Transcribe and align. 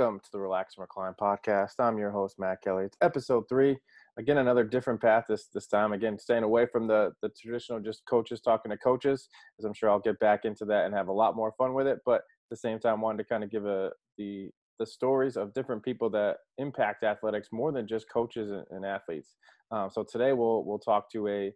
welcome 0.00 0.18
to 0.18 0.32
the 0.32 0.40
Relax 0.40 0.76
and 0.76 0.80
Recline 0.82 1.12
podcast. 1.20 1.72
I'm 1.78 1.98
your 1.98 2.10
host, 2.10 2.38
Matt 2.38 2.62
Kelly. 2.62 2.84
It's 2.84 2.96
episode 3.02 3.44
three. 3.50 3.76
Again, 4.18 4.38
another 4.38 4.64
different 4.64 4.98
path 4.98 5.26
this 5.28 5.48
this 5.52 5.66
time. 5.66 5.92
Again, 5.92 6.18
staying 6.18 6.42
away 6.42 6.64
from 6.64 6.86
the 6.86 7.12
the 7.20 7.28
traditional 7.28 7.80
just 7.80 8.00
coaches 8.08 8.40
talking 8.40 8.70
to 8.70 8.78
coaches, 8.78 9.28
as 9.58 9.66
I'm 9.66 9.74
sure 9.74 9.90
I'll 9.90 9.98
get 9.98 10.18
back 10.18 10.46
into 10.46 10.64
that 10.64 10.86
and 10.86 10.94
have 10.94 11.08
a 11.08 11.12
lot 11.12 11.36
more 11.36 11.52
fun 11.58 11.74
with 11.74 11.86
it. 11.86 11.98
But 12.06 12.22
at 12.22 12.48
the 12.48 12.56
same 12.56 12.78
time, 12.78 13.00
I 13.00 13.02
wanted 13.02 13.18
to 13.18 13.28
kind 13.28 13.44
of 13.44 13.50
give 13.50 13.66
a 13.66 13.90
the 14.16 14.48
the 14.78 14.86
stories 14.86 15.36
of 15.36 15.52
different 15.52 15.82
people 15.82 16.08
that 16.10 16.38
impact 16.56 17.04
athletics 17.04 17.48
more 17.52 17.70
than 17.70 17.86
just 17.86 18.06
coaches 18.10 18.50
and, 18.50 18.64
and 18.70 18.86
athletes. 18.86 19.34
Um, 19.70 19.90
so 19.90 20.02
today 20.10 20.32
we'll 20.32 20.64
we'll 20.64 20.78
talk 20.78 21.12
to 21.12 21.28
a 21.28 21.52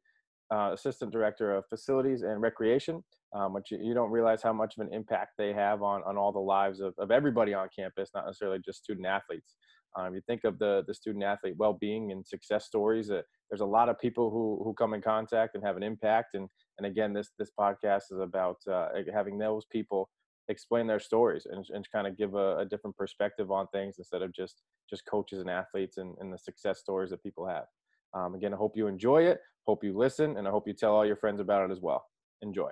uh, 0.53 0.71
assistant 0.73 1.13
director 1.13 1.55
of 1.55 1.65
facilities 1.69 2.23
and 2.23 2.41
recreation, 2.41 3.03
um, 3.35 3.53
which 3.53 3.71
you, 3.71 3.79
you, 3.83 3.95
don't 3.95 4.11
realize 4.11 4.43
how 4.43 4.53
much 4.53 4.75
of 4.77 4.87
an 4.87 4.93
impact 4.93 5.33
they 5.39 5.53
have 5.53 5.83
on, 5.83 6.03
on 6.07 6.17
all 6.17 6.33
the 6.33 6.39
lives 6.39 6.81
of, 6.81 6.95
of 6.99 7.11
everybody 7.11 7.55
on 7.55 7.69
campus, 7.77 8.11
not 8.15 8.27
necessarily 8.27 8.59
just 8.65 8.83
student 8.83 9.07
athletes. 9.07 9.55
Um, 9.97 10.15
you 10.15 10.21
think 10.27 10.45
of 10.45 10.59
the, 10.59 10.83
the 10.87 10.95
student 10.95 11.25
athlete 11.25 11.55
well-being 11.57 12.13
and 12.13 12.27
success 12.27 12.67
stories, 12.67 13.11
uh, 13.11 13.23
there's 13.49 13.61
a 13.61 13.67
lot 13.67 13.89
of 13.89 13.99
people 13.99 14.31
who, 14.31 14.61
who 14.65 14.75
come 14.75 14.95
in 14.95 15.01
contact 15.01 15.55
and 15.55 15.65
have 15.65 15.77
an 15.77 15.83
impact. 15.83 16.35
And, 16.35 16.49
and 16.79 16.87
again, 16.87 17.13
this, 17.13 17.31
this 17.39 17.51
podcast 17.59 18.03
is 18.11 18.19
about 18.21 18.57
uh, 18.71 18.89
having 19.13 19.39
those 19.39 19.65
people 19.71 20.09
explain 20.49 20.87
their 20.87 21.01
stories 21.01 21.47
and, 21.51 21.65
and 21.71 21.87
kind 21.91 22.07
of 22.07 22.19
give 22.19 22.35
a, 22.35 22.59
a, 22.59 22.65
different 22.67 22.97
perspective 22.97 23.51
on 23.51 23.67
things 23.69 23.95
instead 23.97 24.21
of 24.21 24.35
just, 24.35 24.63
just 24.91 25.07
coaches 25.07 25.39
and 25.39 25.49
athletes 25.49 25.97
and, 25.97 26.15
and 26.21 26.33
the 26.33 26.39
success 26.39 26.81
stories 26.81 27.11
that 27.11 27.23
people 27.23 27.47
have. 27.47 27.65
Um, 28.13 28.35
again, 28.35 28.53
I 28.53 28.57
hope 28.57 28.77
you 28.77 28.87
enjoy 28.87 29.23
it. 29.23 29.39
Hope 29.67 29.83
you 29.83 29.97
listen, 29.97 30.37
and 30.37 30.47
I 30.47 30.51
hope 30.51 30.69
you 30.69 30.75
tell 30.75 30.95
all 30.95 31.07
your 31.07 31.17
friends 31.17 31.41
about 31.41 31.69
it 31.69 31.73
as 31.73 31.81
well. 31.81 32.05
Enjoy. 32.43 32.71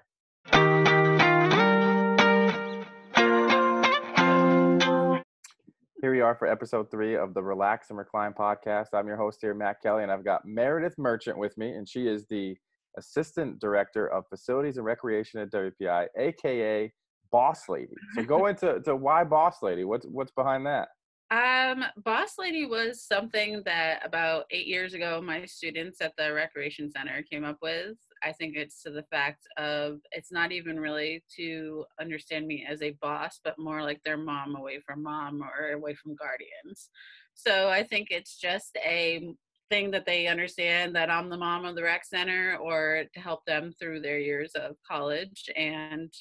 Here 6.02 6.10
we 6.10 6.20
are 6.20 6.34
for 6.34 6.46
episode 6.46 6.90
three 6.90 7.16
of 7.16 7.32
the 7.32 7.42
Relax 7.42 7.88
and 7.88 7.98
Recline 7.98 8.34
podcast. 8.34 8.88
I'm 8.92 9.06
your 9.06 9.16
host 9.16 9.38
here, 9.40 9.54
Matt 9.54 9.80
Kelly, 9.82 10.02
and 10.02 10.12
I've 10.12 10.24
got 10.24 10.44
Meredith 10.44 10.98
Merchant 10.98 11.38
with 11.38 11.56
me, 11.56 11.70
and 11.70 11.88
she 11.88 12.08
is 12.08 12.26
the 12.28 12.56
Assistant 12.98 13.58
Director 13.58 14.08
of 14.08 14.24
Facilities 14.28 14.76
and 14.76 14.84
Recreation 14.84 15.40
at 15.40 15.50
WPI, 15.50 16.08
aka 16.18 16.92
Boss 17.30 17.70
Lady. 17.70 17.94
So 18.14 18.22
go 18.24 18.46
into 18.48 18.80
to 18.80 18.94
why 18.96 19.24
Boss 19.24 19.62
Lady. 19.62 19.84
What's 19.84 20.04
what's 20.04 20.32
behind 20.32 20.66
that? 20.66 20.88
Um, 21.32 21.82
Boss 21.96 22.34
Lady 22.38 22.66
was 22.66 23.02
something 23.02 23.62
that 23.64 24.04
about 24.04 24.44
eight 24.50 24.66
years 24.66 24.92
ago 24.92 25.18
my 25.24 25.46
students 25.46 26.02
at 26.02 26.12
the 26.18 26.30
Recreation 26.30 26.90
Center 26.90 27.22
came 27.22 27.42
up 27.42 27.56
with. 27.62 27.96
I 28.22 28.32
think 28.32 28.54
it's 28.54 28.82
to 28.82 28.90
the 28.90 29.04
fact 29.04 29.46
of 29.56 30.00
it's 30.10 30.30
not 30.30 30.52
even 30.52 30.78
really 30.78 31.24
to 31.36 31.86
understand 31.98 32.46
me 32.46 32.66
as 32.68 32.82
a 32.82 32.98
boss, 33.00 33.40
but 33.42 33.58
more 33.58 33.82
like 33.82 34.02
their 34.04 34.18
mom 34.18 34.56
away 34.56 34.80
from 34.84 35.02
mom 35.02 35.42
or 35.42 35.72
away 35.72 35.94
from 35.94 36.16
guardians. 36.16 36.90
So 37.32 37.70
I 37.70 37.82
think 37.82 38.08
it's 38.10 38.38
just 38.38 38.76
a 38.84 39.32
thing 39.70 39.90
that 39.92 40.04
they 40.04 40.26
understand 40.26 40.94
that 40.96 41.10
I'm 41.10 41.30
the 41.30 41.38
mom 41.38 41.64
of 41.64 41.76
the 41.76 41.82
rec 41.82 42.04
center 42.04 42.58
or 42.60 43.04
to 43.14 43.20
help 43.20 43.46
them 43.46 43.72
through 43.80 44.02
their 44.02 44.18
years 44.18 44.52
of 44.54 44.76
college 44.86 45.48
and 45.56 46.12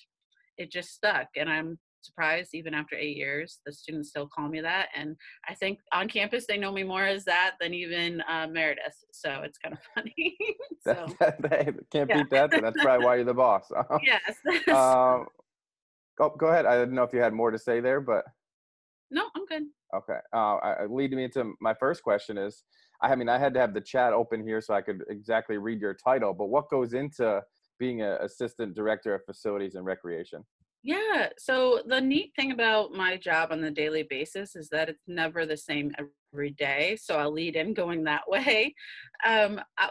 it 0.57 0.71
just 0.71 0.93
stuck 0.93 1.27
and 1.35 1.49
I'm 1.49 1.77
surprised 2.01 2.53
even 2.53 2.73
after 2.73 2.95
eight 2.95 3.17
years 3.17 3.59
the 3.65 3.71
students 3.71 4.09
still 4.09 4.27
call 4.27 4.47
me 4.47 4.61
that 4.61 4.89
and 4.95 5.15
i 5.47 5.53
think 5.53 5.79
on 5.93 6.07
campus 6.07 6.45
they 6.47 6.57
know 6.57 6.71
me 6.71 6.83
more 6.83 7.05
as 7.05 7.23
that 7.25 7.55
than 7.59 7.73
even 7.73 8.21
uh, 8.29 8.47
meredith 8.49 8.95
so 9.11 9.41
it's 9.43 9.57
kind 9.57 9.73
of 9.73 9.79
funny 9.95 10.35
so, 10.81 11.05
that, 11.19 11.41
that, 11.41 11.89
can't 11.91 12.09
yeah. 12.09 12.17
beat 12.17 12.29
that 12.29 12.51
that's 12.51 12.81
probably 12.81 13.05
why 13.05 13.15
you're 13.15 13.25
the 13.25 13.33
boss 13.33 13.69
yes. 14.03 14.35
Um, 14.69 15.25
go, 16.17 16.33
go 16.37 16.47
ahead 16.47 16.65
i 16.65 16.77
didn't 16.77 16.95
know 16.95 17.03
if 17.03 17.13
you 17.13 17.19
had 17.19 17.33
more 17.33 17.51
to 17.51 17.59
say 17.59 17.79
there 17.79 18.01
but 18.01 18.23
no 19.11 19.23
i'm 19.35 19.45
good. 19.45 19.63
Okay 19.95 20.19
uh, 20.33 20.85
leading 20.89 21.17
me 21.17 21.25
into 21.25 21.53
my 21.59 21.73
first 21.73 22.03
question 22.03 22.37
is 22.37 22.63
i 23.01 23.15
mean 23.15 23.29
i 23.29 23.37
had 23.37 23.53
to 23.53 23.59
have 23.59 23.73
the 23.73 23.81
chat 23.81 24.13
open 24.13 24.41
here 24.43 24.61
so 24.61 24.73
i 24.73 24.81
could 24.81 25.03
exactly 25.09 25.57
read 25.57 25.81
your 25.81 25.93
title 25.93 26.33
but 26.33 26.47
what 26.47 26.69
goes 26.69 26.93
into 26.93 27.41
being 27.81 28.03
an 28.03 28.17
assistant 28.21 28.75
director 28.75 29.15
of 29.15 29.25
facilities 29.25 29.73
and 29.73 29.85
recreation 29.85 30.45
yeah. 30.83 31.29
So 31.37 31.81
the 31.85 32.01
neat 32.01 32.31
thing 32.35 32.51
about 32.51 32.91
my 32.91 33.17
job 33.17 33.51
on 33.51 33.61
the 33.61 33.71
daily 33.71 34.03
basis 34.03 34.55
is 34.55 34.69
that 34.69 34.89
it's 34.89 35.07
never 35.07 35.45
the 35.45 35.57
same 35.57 35.91
every 36.33 36.51
day. 36.51 36.97
So 36.99 37.17
I'll 37.17 37.31
lead 37.31 37.55
in 37.55 37.73
going 37.73 38.03
that 38.05 38.23
way. 38.27 38.73
Um, 39.25 39.61
uh, 39.79 39.87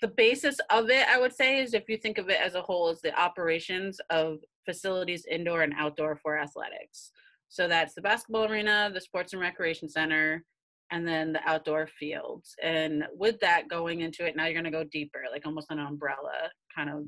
the 0.00 0.08
basis 0.08 0.58
of 0.70 0.90
it, 0.90 1.08
I 1.08 1.18
would 1.18 1.34
say, 1.34 1.60
is 1.60 1.72
if 1.72 1.88
you 1.88 1.96
think 1.96 2.18
of 2.18 2.28
it 2.28 2.40
as 2.40 2.54
a 2.54 2.62
whole, 2.62 2.90
is 2.90 3.00
the 3.00 3.18
operations 3.18 4.00
of 4.10 4.38
facilities 4.66 5.24
indoor 5.30 5.62
and 5.62 5.72
outdoor 5.78 6.16
for 6.16 6.38
athletics. 6.38 7.10
So 7.48 7.68
that's 7.68 7.94
the 7.94 8.02
basketball 8.02 8.50
arena, 8.50 8.90
the 8.92 9.00
sports 9.00 9.32
and 9.32 9.40
recreation 9.40 9.88
center, 9.88 10.44
and 10.90 11.06
then 11.06 11.32
the 11.32 11.48
outdoor 11.48 11.86
fields. 11.86 12.54
And 12.62 13.04
with 13.14 13.40
that 13.40 13.68
going 13.68 14.00
into 14.00 14.26
it, 14.26 14.36
now 14.36 14.44
you're 14.44 14.60
going 14.60 14.64
to 14.64 14.70
go 14.70 14.84
deeper, 14.84 15.22
like 15.32 15.46
almost 15.46 15.70
an 15.70 15.78
umbrella 15.78 16.50
kind 16.76 16.90
of 16.90 17.04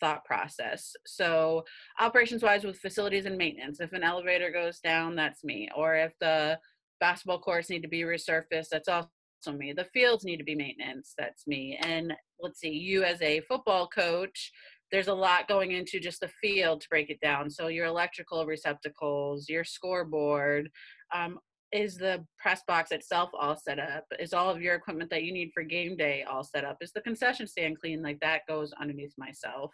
thought 0.00 0.24
process. 0.24 0.94
So, 1.06 1.64
operations 2.00 2.42
wise, 2.42 2.64
with 2.64 2.78
facilities 2.78 3.26
and 3.26 3.36
maintenance, 3.36 3.80
if 3.80 3.92
an 3.92 4.02
elevator 4.02 4.50
goes 4.50 4.80
down, 4.80 5.16
that's 5.16 5.44
me. 5.44 5.68
Or 5.76 5.94
if 5.94 6.12
the 6.20 6.58
basketball 7.00 7.40
courts 7.40 7.70
need 7.70 7.82
to 7.82 7.88
be 7.88 8.02
resurfaced, 8.02 8.68
that's 8.70 8.88
also 8.88 9.08
me. 9.56 9.72
The 9.72 9.88
fields 9.92 10.24
need 10.24 10.38
to 10.38 10.44
be 10.44 10.54
maintenance, 10.54 11.14
that's 11.16 11.46
me. 11.46 11.78
And 11.82 12.12
let's 12.40 12.60
see, 12.60 12.70
you 12.70 13.04
as 13.04 13.20
a 13.22 13.40
football 13.42 13.88
coach, 13.88 14.52
there's 14.90 15.08
a 15.08 15.14
lot 15.14 15.48
going 15.48 15.72
into 15.72 16.00
just 16.00 16.20
the 16.20 16.30
field 16.40 16.80
to 16.80 16.88
break 16.88 17.10
it 17.10 17.20
down. 17.20 17.50
So, 17.50 17.68
your 17.68 17.86
electrical 17.86 18.46
receptacles, 18.46 19.48
your 19.48 19.64
scoreboard, 19.64 20.70
um, 21.14 21.38
is 21.72 21.96
the 21.96 22.24
press 22.38 22.62
box 22.66 22.92
itself 22.92 23.30
all 23.38 23.56
set 23.56 23.78
up? 23.78 24.04
Is 24.18 24.32
all 24.32 24.50
of 24.50 24.62
your 24.62 24.74
equipment 24.74 25.10
that 25.10 25.24
you 25.24 25.32
need 25.32 25.50
for 25.52 25.62
game 25.62 25.96
day 25.96 26.24
all 26.28 26.42
set 26.42 26.64
up? 26.64 26.78
Is 26.80 26.92
the 26.92 27.00
concession 27.00 27.46
stand 27.46 27.78
clean? 27.78 28.02
Like 28.02 28.20
that 28.20 28.42
goes 28.48 28.72
underneath 28.80 29.12
myself. 29.18 29.72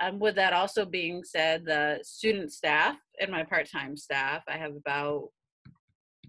Um, 0.00 0.18
with 0.18 0.34
that 0.36 0.52
also 0.52 0.84
being 0.84 1.22
said, 1.24 1.64
the 1.64 2.00
student 2.02 2.52
staff 2.52 2.96
and 3.20 3.30
my 3.30 3.44
part-time 3.44 3.96
staff, 3.96 4.42
I 4.48 4.56
have 4.56 4.74
about 4.74 5.28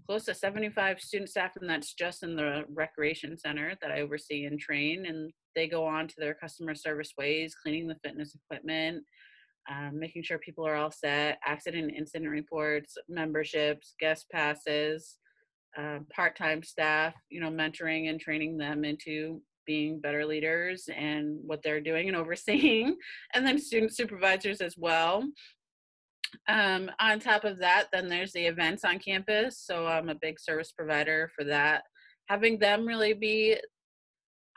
close 0.06 0.24
to 0.26 0.34
75 0.34 1.00
student 1.00 1.30
staff, 1.30 1.52
and 1.60 1.68
that's 1.68 1.94
just 1.94 2.22
in 2.22 2.36
the 2.36 2.64
recreation 2.72 3.38
center 3.38 3.74
that 3.80 3.90
I 3.90 4.00
oversee 4.00 4.44
and 4.44 4.58
train. 4.60 5.06
And 5.06 5.32
they 5.56 5.66
go 5.66 5.84
on 5.86 6.08
to 6.08 6.14
their 6.18 6.34
customer 6.34 6.74
service 6.74 7.12
ways, 7.16 7.54
cleaning 7.54 7.86
the 7.86 7.96
fitness 8.04 8.34
equipment, 8.34 9.02
um, 9.70 9.98
making 9.98 10.22
sure 10.22 10.38
people 10.38 10.66
are 10.66 10.76
all 10.76 10.90
set, 10.90 11.38
accident 11.44 11.92
incident 11.96 12.30
reports, 12.30 12.96
memberships, 13.08 13.94
guest 13.98 14.26
passes, 14.30 15.16
uh, 15.78 16.00
part-time 16.14 16.62
staff, 16.62 17.14
you 17.30 17.40
know, 17.40 17.50
mentoring 17.50 18.10
and 18.10 18.20
training 18.20 18.58
them 18.58 18.84
into 18.84 19.40
being 19.66 20.00
better 20.00 20.24
leaders 20.24 20.88
and 20.94 21.38
what 21.42 21.62
they're 21.62 21.80
doing 21.80 22.08
and 22.08 22.16
overseeing, 22.16 22.96
and 23.34 23.46
then 23.46 23.58
student 23.58 23.94
supervisors 23.94 24.60
as 24.60 24.76
well. 24.76 25.24
Um, 26.48 26.90
on 27.00 27.20
top 27.20 27.44
of 27.44 27.58
that, 27.58 27.86
then 27.92 28.08
there's 28.08 28.32
the 28.32 28.46
events 28.46 28.84
on 28.84 28.98
campus. 28.98 29.58
So 29.58 29.86
I'm 29.86 30.08
a 30.08 30.16
big 30.16 30.40
service 30.40 30.72
provider 30.72 31.30
for 31.34 31.44
that. 31.44 31.84
Having 32.28 32.58
them 32.58 32.86
really 32.86 33.12
be 33.12 33.56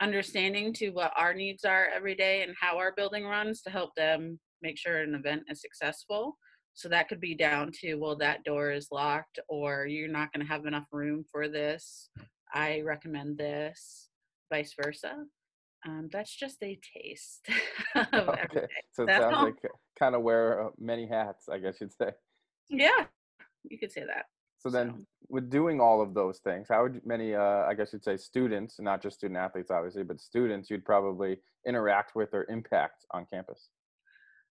understanding 0.00 0.72
to 0.72 0.90
what 0.90 1.12
our 1.16 1.34
needs 1.34 1.64
are 1.64 1.88
every 1.94 2.14
day 2.14 2.42
and 2.42 2.54
how 2.60 2.78
our 2.78 2.92
building 2.96 3.24
runs 3.24 3.62
to 3.62 3.70
help 3.70 3.94
them 3.94 4.38
make 4.62 4.78
sure 4.78 4.98
an 4.98 5.14
event 5.14 5.42
is 5.48 5.60
successful. 5.60 6.36
So 6.74 6.88
that 6.88 7.08
could 7.08 7.20
be 7.20 7.34
down 7.34 7.72
to, 7.80 7.96
well, 7.96 8.16
that 8.18 8.44
door 8.44 8.70
is 8.70 8.88
locked, 8.92 9.40
or 9.48 9.86
you're 9.86 10.08
not 10.08 10.32
going 10.32 10.46
to 10.46 10.52
have 10.52 10.64
enough 10.64 10.86
room 10.92 11.24
for 11.30 11.48
this. 11.48 12.08
I 12.54 12.82
recommend 12.82 13.36
this 13.36 14.07
vice 14.50 14.74
versa. 14.80 15.24
Um, 15.86 16.08
that's 16.12 16.34
just 16.34 16.62
a 16.62 16.78
taste 16.96 17.48
of 17.94 18.28
okay. 18.28 18.40
everything. 18.42 18.68
So 18.92 19.04
it 19.04 19.10
sounds 19.10 19.36
like 19.44 19.72
kind 19.98 20.14
of 20.14 20.22
wear 20.22 20.66
uh, 20.66 20.70
many 20.78 21.06
hats, 21.06 21.48
I 21.48 21.58
guess 21.58 21.80
you'd 21.80 21.92
say. 21.92 22.10
Yeah, 22.68 23.04
you 23.64 23.78
could 23.78 23.92
say 23.92 24.04
that. 24.06 24.26
So 24.58 24.70
then, 24.70 24.94
so. 24.98 25.04
with 25.28 25.50
doing 25.50 25.80
all 25.80 26.02
of 26.02 26.14
those 26.14 26.38
things, 26.38 26.66
how 26.68 26.82
would 26.82 27.00
many, 27.06 27.34
uh, 27.34 27.64
I 27.64 27.74
guess 27.74 27.92
you'd 27.92 28.04
say, 28.04 28.16
students, 28.16 28.76
not 28.80 29.00
just 29.00 29.16
student 29.18 29.38
athletes, 29.38 29.70
obviously, 29.70 30.02
but 30.02 30.20
students, 30.20 30.68
you'd 30.68 30.84
probably 30.84 31.38
interact 31.66 32.16
with 32.16 32.30
or 32.32 32.44
impact 32.48 33.06
on 33.12 33.24
campus? 33.32 33.68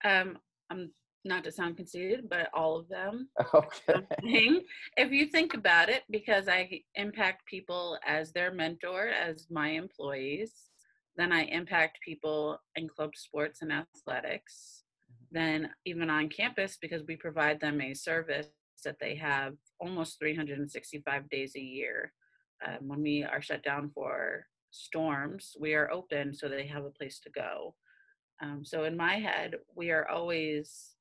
Um, 0.04 0.38
I'm 0.70 0.92
not 1.24 1.44
to 1.44 1.52
sound 1.52 1.76
conceited, 1.76 2.28
but 2.28 2.48
all 2.54 2.76
of 2.78 2.88
them. 2.88 3.28
Okay. 3.54 4.62
If 4.96 5.12
you 5.12 5.26
think 5.26 5.54
about 5.54 5.88
it, 5.88 6.02
because 6.10 6.48
I 6.48 6.82
impact 6.94 7.46
people 7.46 7.98
as 8.06 8.32
their 8.32 8.52
mentor, 8.52 9.08
as 9.08 9.46
my 9.50 9.70
employees, 9.70 10.52
then 11.16 11.32
I 11.32 11.42
impact 11.44 11.98
people 12.04 12.60
in 12.76 12.88
club 12.88 13.10
sports 13.16 13.62
and 13.62 13.72
athletics. 13.72 14.84
Mm-hmm. 15.10 15.38
Then, 15.38 15.70
even 15.84 16.10
on 16.10 16.28
campus, 16.28 16.78
because 16.80 17.02
we 17.06 17.16
provide 17.16 17.60
them 17.60 17.80
a 17.80 17.94
service 17.94 18.48
that 18.84 18.98
they 19.00 19.16
have 19.16 19.54
almost 19.80 20.18
365 20.20 21.28
days 21.28 21.54
a 21.56 21.60
year. 21.60 22.12
Um, 22.64 22.88
when 22.88 23.02
we 23.02 23.24
are 23.24 23.42
shut 23.42 23.62
down 23.62 23.90
for 23.94 24.46
storms, 24.70 25.56
we 25.58 25.74
are 25.74 25.90
open 25.90 26.34
so 26.34 26.48
they 26.48 26.66
have 26.66 26.84
a 26.84 26.90
place 26.90 27.20
to 27.20 27.30
go. 27.30 27.74
Um, 28.40 28.64
so, 28.64 28.84
in 28.84 28.96
my 28.96 29.14
head, 29.14 29.56
we 29.74 29.90
are 29.90 30.08
always 30.08 30.94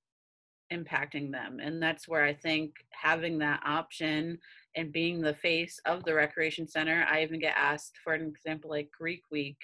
impacting 0.72 1.32
them 1.32 1.60
and 1.62 1.82
that's 1.82 2.08
where 2.08 2.24
i 2.24 2.34
think 2.34 2.74
having 2.92 3.38
that 3.38 3.62
option 3.66 4.38
and 4.76 4.92
being 4.92 5.22
the 5.22 5.34
face 5.34 5.80
of 5.86 6.04
the 6.04 6.14
recreation 6.14 6.68
center 6.68 7.06
i 7.10 7.22
even 7.22 7.40
get 7.40 7.54
asked 7.58 7.94
for 8.04 8.14
an 8.14 8.22
example 8.28 8.70
like 8.70 8.90
greek 8.98 9.22
week 9.32 9.58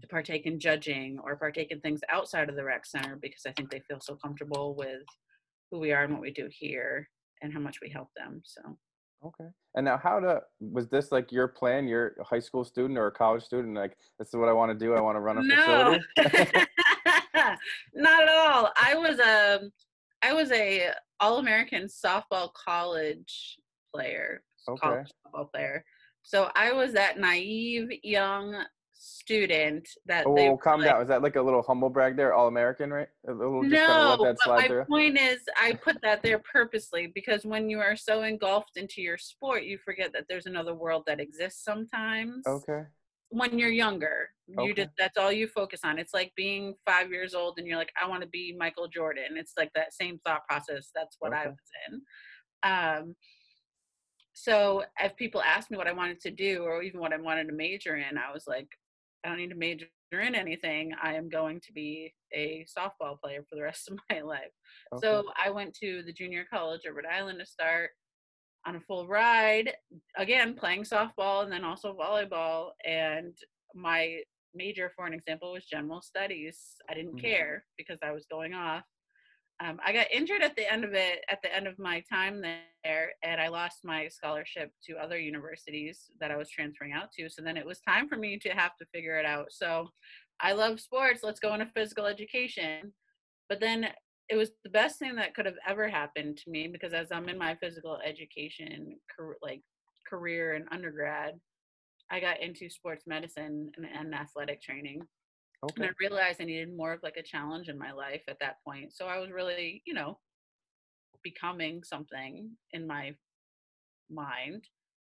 to 0.00 0.06
partake 0.08 0.44
in 0.46 0.58
judging 0.58 1.18
or 1.24 1.36
partake 1.36 1.70
in 1.70 1.80
things 1.80 2.00
outside 2.10 2.48
of 2.48 2.56
the 2.56 2.64
rec 2.64 2.86
center 2.86 3.16
because 3.20 3.42
i 3.46 3.52
think 3.52 3.70
they 3.70 3.80
feel 3.80 4.00
so 4.00 4.14
comfortable 4.16 4.74
with 4.74 5.02
who 5.70 5.78
we 5.78 5.92
are 5.92 6.04
and 6.04 6.12
what 6.12 6.22
we 6.22 6.30
do 6.30 6.48
here 6.50 7.08
and 7.42 7.52
how 7.52 7.60
much 7.60 7.78
we 7.82 7.90
help 7.90 8.08
them 8.16 8.40
so. 8.44 8.60
Okay 9.24 9.46
and 9.74 9.84
now 9.84 9.98
how 9.98 10.20
to 10.20 10.40
was 10.60 10.88
this 10.88 11.12
like 11.12 11.32
your 11.32 11.48
plan 11.48 11.86
you're 11.86 12.14
a 12.20 12.24
high 12.24 12.38
school 12.38 12.64
student 12.64 12.98
or 12.98 13.06
a 13.06 13.12
college 13.12 13.42
student 13.42 13.74
like 13.74 13.96
this 14.18 14.28
is 14.28 14.34
what 14.34 14.48
i 14.48 14.52
want 14.52 14.70
to 14.70 14.76
do 14.78 14.94
i 14.94 15.00
want 15.00 15.16
to 15.16 15.20
run 15.20 15.38
a 15.38 15.42
no. 15.42 15.98
facility? 16.16 16.66
Not 17.94 18.22
at 18.22 18.28
all. 18.28 18.70
I 18.76 18.94
was 18.94 19.18
a 19.18 19.60
um, 19.62 19.70
I 20.22 20.32
was 20.32 20.50
a 20.52 20.90
All 21.20 21.38
American 21.38 21.84
softball 21.84 22.52
college 22.52 23.58
player, 23.94 24.42
Okay. 24.68 24.80
college 24.80 25.06
softball 25.26 25.50
player. 25.52 25.84
So 26.22 26.50
I 26.56 26.72
was 26.72 26.92
that 26.94 27.18
naive 27.18 27.88
young 28.02 28.64
student 28.98 29.86
that 30.06 30.24
oh 30.26 30.56
calm 30.56 30.80
like, 30.80 30.88
down 30.90 31.02
is 31.02 31.08
that 31.08 31.22
like 31.22 31.36
a 31.36 31.42
little 31.42 31.62
humble 31.62 31.90
brag 31.90 32.16
there 32.16 32.32
all 32.32 32.48
american 32.48 32.90
right 32.90 33.08
a 33.28 33.32
little 33.32 33.62
just 33.62 33.74
no, 33.74 34.16
but 34.18 34.36
my 34.46 34.84
point 34.88 35.18
is, 35.18 35.40
I 35.60 35.74
put 35.74 36.00
that 36.02 36.22
there 36.22 36.40
purposely 36.50 37.06
because 37.14 37.44
when 37.44 37.68
you 37.68 37.78
are 37.78 37.94
so 37.94 38.22
engulfed 38.22 38.76
into 38.76 39.02
your 39.02 39.18
sport, 39.18 39.64
you 39.64 39.78
forget 39.84 40.12
that 40.14 40.24
there's 40.28 40.46
another 40.46 40.74
world 40.74 41.04
that 41.06 41.20
exists 41.20 41.62
sometimes. 41.62 42.46
okay 42.46 42.84
When 43.30 43.58
you're 43.58 43.70
younger, 43.70 44.30
you 44.48 44.70
Okay. 44.72 44.82
just 44.84 44.90
that's 44.98 45.18
all 45.18 45.32
you 45.32 45.48
focus 45.48 45.80
on. 45.84 45.98
It's 45.98 46.14
like 46.14 46.32
being 46.36 46.74
five 46.86 47.10
years 47.10 47.34
old 47.34 47.58
and 47.58 47.66
you're 47.66 47.76
like, 47.76 47.92
I 48.00 48.08
want 48.08 48.22
to 48.22 48.28
be 48.28 48.54
Michael 48.58 48.88
Jordan. 48.88 49.36
It's 49.36 49.54
like 49.58 49.70
that 49.74 49.92
same 49.92 50.18
thought 50.24 50.46
process. 50.46 50.90
That's 50.94 51.16
what 51.18 51.32
I 51.32 51.46
was 51.48 51.56
in. 51.88 52.02
Um, 52.62 53.16
so 54.32 54.84
if 55.00 55.16
people 55.16 55.42
asked 55.42 55.70
me 55.70 55.78
what 55.78 55.88
I 55.88 55.92
wanted 55.92 56.20
to 56.20 56.30
do 56.30 56.62
or 56.62 56.82
even 56.82 57.00
what 57.00 57.12
I 57.12 57.16
wanted 57.16 57.46
to 57.48 57.52
major 57.54 57.96
in, 57.96 58.18
I 58.18 58.32
was 58.32 58.44
like, 58.46 58.68
I 59.24 59.28
don't 59.28 59.38
need 59.38 59.50
to 59.50 59.56
major 59.56 59.86
in 60.12 60.34
anything. 60.34 60.92
I 61.02 61.14
am 61.14 61.28
going 61.28 61.60
to 61.60 61.72
be 61.72 62.14
a 62.32 62.64
softball 62.78 63.18
player 63.20 63.44
for 63.48 63.56
the 63.56 63.62
rest 63.62 63.88
of 63.90 63.98
my 64.10 64.20
life. 64.20 64.52
okay. 64.94 65.06
So 65.06 65.24
I 65.42 65.50
went 65.50 65.74
to 65.82 66.02
the 66.04 66.12
junior 66.12 66.44
college 66.48 66.82
at 66.86 66.94
Rhode 66.94 67.06
Island 67.06 67.38
to 67.40 67.46
start 67.46 67.90
on 68.66 68.76
a 68.76 68.80
full 68.80 69.06
ride, 69.06 69.72
again, 70.16 70.54
playing 70.54 70.82
softball 70.82 71.44
and 71.44 71.52
then 71.52 71.64
also 71.64 71.94
volleyball. 71.94 72.70
And 72.84 73.36
my 73.74 74.20
major, 74.54 74.90
for 74.94 75.06
an 75.06 75.12
example, 75.12 75.52
was 75.52 75.64
general 75.64 76.02
studies. 76.02 76.76
I 76.88 76.94
didn't 76.94 77.16
Mhm. 77.16 77.20
care 77.20 77.64
because 77.78 78.00
I 78.02 78.12
was 78.12 78.26
going 78.26 78.54
off. 78.54 78.84
Um, 79.60 79.80
I 79.82 79.92
got 79.92 80.10
injured 80.10 80.42
at 80.42 80.54
the 80.56 80.70
end 80.70 80.84
of 80.84 80.92
it, 80.92 81.24
at 81.30 81.40
the 81.42 81.54
end 81.54 81.66
of 81.66 81.78
my 81.78 82.00
time 82.00 82.42
there, 82.42 83.14
and 83.22 83.40
I 83.40 83.48
lost 83.48 83.84
my 83.84 84.06
scholarship 84.08 84.70
to 84.84 84.98
other 84.98 85.18
universities 85.18 86.10
that 86.20 86.30
I 86.30 86.36
was 86.36 86.50
transferring 86.50 86.92
out 86.92 87.10
to. 87.12 87.30
So 87.30 87.40
then 87.40 87.56
it 87.56 87.64
was 87.64 87.80
time 87.80 88.06
for 88.08 88.16
me 88.16 88.38
to 88.40 88.50
have 88.50 88.76
to 88.76 88.86
figure 88.86 89.18
it 89.18 89.24
out. 89.24 89.52
So 89.52 89.90
I 90.40 90.52
love 90.52 90.80
sports. 90.80 91.22
Let's 91.22 91.40
go 91.40 91.54
into 91.54 91.66
physical 91.66 92.04
education. 92.04 92.94
But 93.48 93.60
then 93.60 93.94
it 94.28 94.36
was 94.36 94.50
the 94.64 94.70
best 94.70 94.98
thing 94.98 95.14
that 95.16 95.34
could 95.34 95.46
have 95.46 95.58
ever 95.66 95.88
happened 95.88 96.36
to 96.38 96.50
me 96.50 96.66
because 96.68 96.92
as 96.92 97.12
I'm 97.12 97.28
in 97.28 97.38
my 97.38 97.54
physical 97.54 97.98
education 98.04 98.96
like 99.42 99.62
career 100.08 100.54
and 100.54 100.66
undergrad, 100.72 101.34
I 102.10 102.20
got 102.20 102.40
into 102.40 102.68
sports 102.68 103.04
medicine 103.06 103.70
and, 103.76 103.86
and 103.86 104.14
athletic 104.14 104.62
training. 104.62 105.02
And 105.76 105.84
I 105.86 105.90
realized 106.00 106.40
I 106.40 106.44
needed 106.44 106.76
more 106.76 106.92
of 106.92 107.02
like 107.02 107.16
a 107.16 107.22
challenge 107.22 107.68
in 107.68 107.78
my 107.78 107.92
life 107.92 108.22
at 108.28 108.38
that 108.40 108.56
point. 108.64 108.92
So 108.94 109.06
I 109.06 109.18
was 109.18 109.30
really, 109.30 109.82
you 109.86 109.94
know, 109.94 110.18
becoming 111.22 111.82
something 111.82 112.50
in 112.72 112.86
my 112.86 113.14
mind 114.10 114.64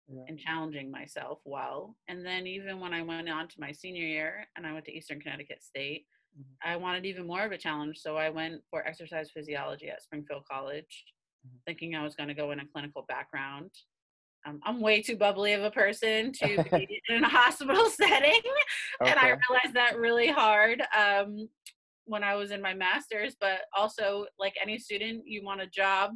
Yeah. 0.07 0.23
and 0.27 0.39
challenging 0.39 0.89
myself 0.89 1.39
well. 1.45 1.95
And 2.07 2.25
then 2.25 2.47
even 2.47 2.79
when 2.79 2.93
I 2.93 3.01
went 3.03 3.29
on 3.29 3.47
to 3.49 3.59
my 3.59 3.71
senior 3.71 4.05
year 4.05 4.47
and 4.55 4.65
I 4.65 4.73
went 4.73 4.85
to 4.85 4.93
Eastern 4.95 5.19
Connecticut 5.19 5.61
State. 5.63 6.05
I 6.63 6.75
wanted 6.75 7.05
even 7.05 7.25
more 7.27 7.43
of 7.45 7.51
a 7.51 7.57
challenge. 7.57 7.97
So 7.99 8.17
I 8.17 8.29
went 8.29 8.61
for 8.69 8.85
exercise 8.85 9.29
physiology 9.31 9.89
at 9.89 10.01
Springfield 10.01 10.43
College, 10.49 11.05
Mhm. 11.45 11.59
thinking 11.65 11.95
I 11.95 12.03
was 12.03 12.15
going 12.15 12.29
to 12.29 12.33
go 12.35 12.51
in 12.51 12.59
a 12.59 12.67
clinical 12.67 13.03
background. 13.07 13.71
Um, 14.45 14.59
I'm 14.63 14.79
way 14.81 15.01
too 15.01 15.17
bubbly 15.17 15.53
of 15.53 15.63
a 15.63 15.71
person 15.71 16.31
to 16.33 16.63
be 16.63 17.01
in 17.09 17.23
a 17.23 17.29
hospital 17.29 17.89
setting 17.89 18.41
and 19.01 19.19
I 19.19 19.27
realized 19.29 19.73
that 19.73 19.97
really 19.97 20.27
hard 20.27 20.81
um, 20.97 21.49
when 22.05 22.23
I 22.23 22.35
was 22.35 22.51
in 22.51 22.61
my 22.61 22.73
master's. 22.73 23.35
But 23.39 23.61
also, 23.75 24.25
like 24.39 24.55
any 24.61 24.77
student, 24.77 25.27
you 25.27 25.43
want 25.43 25.61
a 25.61 25.67
job. 25.67 26.11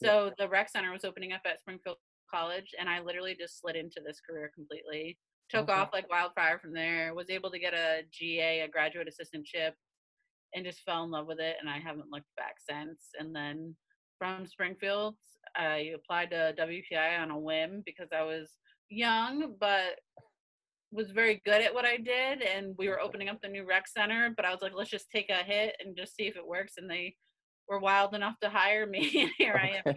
Yeah. 0.00 0.08
So 0.08 0.32
the 0.38 0.48
rec 0.48 0.68
center 0.70 0.92
was 0.92 1.04
opening 1.04 1.32
up 1.32 1.42
at 1.46 1.60
Springfield 1.60 1.98
College, 2.32 2.74
and 2.78 2.88
I 2.88 3.00
literally 3.00 3.34
just 3.38 3.60
slid 3.60 3.76
into 3.76 4.00
this 4.04 4.20
career 4.20 4.50
completely. 4.54 5.18
Took 5.48 5.68
Okay. 5.68 5.72
off 5.72 5.90
like 5.92 6.10
wildfire 6.10 6.58
from 6.58 6.72
there. 6.72 7.14
Was 7.14 7.30
able 7.30 7.50
to 7.50 7.58
get 7.58 7.74
a 7.74 8.02
GA, 8.10 8.60
a 8.60 8.68
graduate 8.68 9.08
assistantship, 9.08 9.72
and 10.54 10.64
just 10.64 10.82
fell 10.82 11.04
in 11.04 11.10
love 11.10 11.26
with 11.26 11.40
it. 11.40 11.56
And 11.60 11.68
I 11.70 11.78
haven't 11.78 12.10
looked 12.10 12.34
back 12.36 12.56
since. 12.68 13.10
And 13.18 13.34
then 13.34 13.76
from 14.18 14.46
Springfield, 14.46 15.16
I 15.54 15.92
applied 15.94 16.30
to 16.30 16.54
WPI 16.58 17.20
on 17.20 17.30
a 17.30 17.38
whim 17.38 17.82
because 17.86 18.08
I 18.12 18.22
was 18.22 18.50
young, 18.88 19.54
but 19.60 20.00
was 20.92 21.10
very 21.10 21.42
good 21.44 21.62
at 21.62 21.74
what 21.74 21.84
I 21.84 21.96
did, 21.96 22.42
and 22.42 22.74
we 22.78 22.88
were 22.88 23.00
opening 23.00 23.28
up 23.28 23.40
the 23.42 23.48
new 23.48 23.64
rec 23.64 23.86
center. 23.88 24.32
But 24.34 24.44
I 24.46 24.52
was 24.52 24.62
like, 24.62 24.72
let's 24.74 24.90
just 24.90 25.10
take 25.10 25.30
a 25.30 25.42
hit 25.44 25.76
and 25.84 25.96
just 25.96 26.14
see 26.16 26.26
if 26.26 26.36
it 26.36 26.46
works. 26.46 26.74
And 26.78 26.88
they 26.90 27.14
were 27.68 27.80
wild 27.80 28.14
enough 28.14 28.36
to 28.42 28.48
hire 28.48 28.86
me, 28.86 29.10
and 29.22 29.30
here 29.38 29.54
I 29.54 29.82
am. 29.86 29.94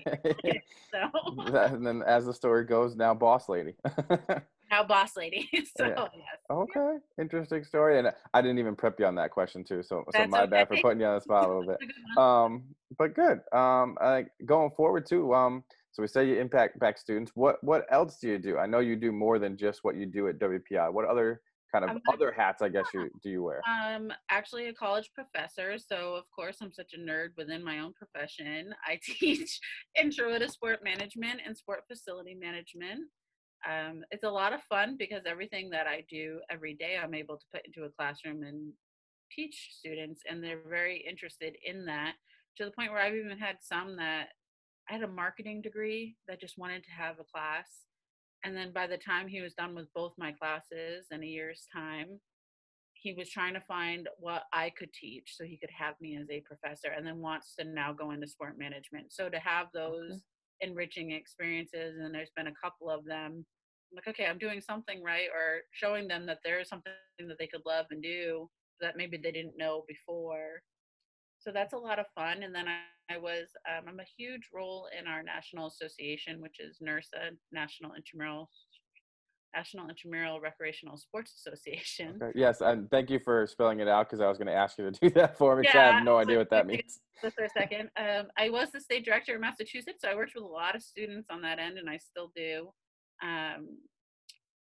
So 0.92 1.08
and 1.56 1.86
then 1.86 2.02
as 2.02 2.26
the 2.26 2.34
story 2.34 2.66
goes 2.66 2.96
now 2.96 3.14
boss 3.14 3.48
lady 3.48 3.76
now, 4.72 4.84
boss 4.84 5.16
lady. 5.18 5.50
so 5.78 5.86
Yeah. 5.88 6.08
yes, 6.14 6.38
okay 6.50 6.98
interesting 7.20 7.64
story 7.64 8.00
and 8.00 8.12
i 8.34 8.42
didn't 8.42 8.60
even 8.60 8.76
prep 8.76 9.00
you 9.00 9.06
on 9.06 9.16
that 9.16 9.32
question 9.32 9.64
too 9.64 9.84
so 9.84 10.04
so 10.16 10.28
my 10.28 10.46
bad 10.46 10.68
for 10.68 10.78
putting 10.82 11.00
you 11.00 11.06
on 11.06 11.16
the 11.16 11.22
spot 11.30 11.46
a 11.46 11.48
little 11.48 11.66
bit 11.66 11.78
That's 11.80 11.92
a 11.92 11.94
good 11.94 12.04
one. 12.16 12.44
um 12.46 12.64
but 12.98 13.14
good 13.14 13.40
um 13.54 13.98
I, 14.02 14.26
going 14.46 14.72
forward 14.72 15.06
too 15.06 15.34
um 15.34 15.64
so 15.92 16.02
we 16.02 16.08
say 16.08 16.28
you 16.28 16.40
impact 16.40 16.80
back 16.80 16.98
students 16.98 17.32
what 17.36 17.64
what 17.64 17.86
else 17.92 18.18
do 18.20 18.30
you 18.30 18.40
do 18.40 18.58
i 18.58 18.66
know 18.66 18.80
you 18.80 18.96
do 18.96 19.12
more 19.12 19.38
than 19.40 19.58
just 19.58 19.84
what 19.84 19.96
you 19.96 20.06
do 20.06 20.28
at 20.28 20.40
wpi 20.40 20.92
what 20.92 21.06
other 21.06 21.42
kind 21.72 21.86
of 21.88 21.98
other 22.12 22.32
hats 22.32 22.64
i 22.64 22.70
guess 22.70 22.88
you 22.96 23.10
do 23.22 23.30
you 23.30 23.44
wear 23.44 23.62
I'm 23.68 24.12
actually 24.32 24.68
a 24.70 24.74
college 24.74 25.12
professor, 25.14 25.78
so 25.78 26.16
of 26.16 26.24
course 26.32 26.58
I'm 26.62 26.72
such 26.72 26.94
a 26.96 26.98
nerd 27.00 27.30
within 27.38 27.64
my 27.64 27.80
own 27.80 27.94
profession. 27.94 28.74
I 28.88 29.00
teach 29.04 29.60
intro 30.02 30.38
to 30.40 30.50
sport 30.50 30.80
management 30.84 31.42
and 31.46 31.56
sport 31.56 31.82
facility 31.88 32.34
management. 32.34 33.02
Um, 33.68 34.04
it's 34.12 34.24
a 34.24 34.30
lot 34.30 34.54
of 34.54 34.64
fun 34.64 34.96
because 34.98 35.24
everything 35.26 35.70
that 35.72 35.88
I 35.88 36.06
do 36.10 36.40
every 36.50 36.74
day, 36.74 36.98
I'm 37.02 37.14
able 37.14 37.38
to 37.38 37.46
put 37.52 37.66
into 37.66 37.84
a 37.84 37.90
classroom 37.90 38.44
and 38.44 38.72
teach 39.32 39.72
students, 39.78 40.22
and 40.30 40.44
they're 40.44 40.62
very 40.68 40.98
interested 41.08 41.56
in 41.66 41.86
that 41.86 42.14
to 42.58 42.66
the 42.66 42.72
point 42.72 42.92
where 42.92 43.02
I've 43.02 43.16
even 43.16 43.38
had 43.38 43.58
some 43.62 43.96
that 43.98 44.30
I 44.90 44.94
had 44.94 45.04
a 45.04 45.08
marketing 45.08 45.62
degree 45.62 46.16
that 46.28 46.42
just 46.42 46.58
wanted 46.58 46.84
to 46.86 46.92
have 46.92 47.20
a 47.20 47.24
class. 47.24 47.86
And 48.44 48.56
then 48.56 48.72
by 48.72 48.88
the 48.88 48.98
time 48.98 49.28
he 49.28 49.42
was 49.42 49.54
done 49.54 49.76
with 49.76 49.94
both 49.94 50.14
my 50.18 50.32
classes 50.32 51.08
in 51.12 51.24
a 51.24 51.28
year's 51.28 51.68
time, 51.74 52.20
he 52.94 53.14
was 53.14 53.30
trying 53.30 53.54
to 53.54 53.62
find 53.62 54.10
what 54.18 54.44
I 54.52 54.72
could 54.72 54.92
teach 54.94 55.36
so 55.36 55.44
he 55.44 55.58
could 55.58 55.70
have 55.72 55.96
me 56.02 56.18
as 56.18 56.30
a 56.30 56.42
professor 56.42 56.90
and 56.96 57.06
then 57.06 57.20
wants 57.20 57.56
to 57.58 57.66
now 57.66 57.94
go 57.94 58.12
into 58.12 58.28
sport 58.28 58.58
management. 58.58 59.14
So 59.14 59.30
to 59.30 59.40
have 59.40 59.68
those 59.74 60.22
enriching 60.62 61.12
experiences, 61.12 61.98
and 62.00 62.14
there's 62.14 62.32
been 62.36 62.48
a 62.48 62.62
couple 62.62 62.90
of 62.90 63.06
them, 63.06 63.46
I'm 63.92 63.96
like, 63.96 64.08
okay, 64.08 64.26
I'm 64.28 64.38
doing 64.38 64.62
something 64.62 65.02
right, 65.04 65.28
or 65.34 65.62
showing 65.72 66.08
them 66.08 66.26
that 66.28 66.40
there 66.44 66.60
is 66.60 66.70
something 66.70 66.94
that 67.20 67.38
they 67.40 67.48
could 67.48 67.64
love 67.66 67.86
and 67.92 68.02
do 68.04 68.50
that 68.82 68.98
maybe 68.98 69.18
they 69.18 69.32
didn't 69.32 69.58
know 69.58 69.84
before. 69.88 70.62
So 71.40 71.52
that's 71.52 71.74
a 71.74 71.78
lot 71.78 72.00
of 72.00 72.06
fun. 72.16 72.44
And 72.44 72.54
then 72.54 72.68
I, 72.68 73.14
I 73.14 73.18
was, 73.18 73.48
um, 73.68 73.86
I'm 73.88 74.00
a 74.00 74.16
huge 74.18 74.50
role 74.54 74.88
in 74.98 75.08
our 75.08 75.24
national 75.24 75.68
association, 75.68 76.42
which 76.42 76.60
is 76.60 76.80
NIRSA, 76.84 77.36
National 77.52 77.94
Intramural 77.94 78.50
National 79.56 79.90
Intramural 79.90 80.40
Recreational 80.40 80.98
Sports 80.98 81.34
Association. 81.38 82.20
Okay, 82.22 82.32
yes 82.40 82.62
and 82.62 82.90
thank 82.92 83.10
you 83.10 83.20
for 83.20 83.48
spelling 83.48 83.80
it 83.80 83.88
out 83.88 84.08
because 84.08 84.22
i 84.22 84.28
was 84.28 84.38
going 84.38 84.48
to 84.48 84.54
ask 84.54 84.78
you 84.78 84.90
to 84.90 85.00
do 85.00 85.10
that 85.12 85.38
for 85.38 85.56
me 85.56 85.66
'cause 85.66 85.76
i 85.76 85.78
Yeah, 85.80 85.96
have 85.96 86.04
no 86.04 86.18
idea 86.18 86.38
what 86.38 86.50
that 86.52 86.68
means 86.68 87.00
just 87.22 87.36
for 87.36 87.44
a 87.44 87.50
second. 87.50 87.90
Um, 87.98 88.28
I 88.38 88.50
was 88.50 88.72
the 88.72 88.80
state 88.80 89.04
director 89.04 89.36
in 89.36 89.42
Massachusetts, 89.42 90.00
so 90.02 90.08
I 90.10 90.16
worked 90.16 90.36
with 90.36 90.44
a 90.44 90.48
lot 90.48 90.76
of 90.76 90.82
students 90.82 91.28
on 91.30 91.42
that 91.42 91.60
end, 91.60 91.78
and 91.78 91.90
I 91.90 91.98
still 91.98 92.32
do. 92.34 92.70
Um, 93.22 93.78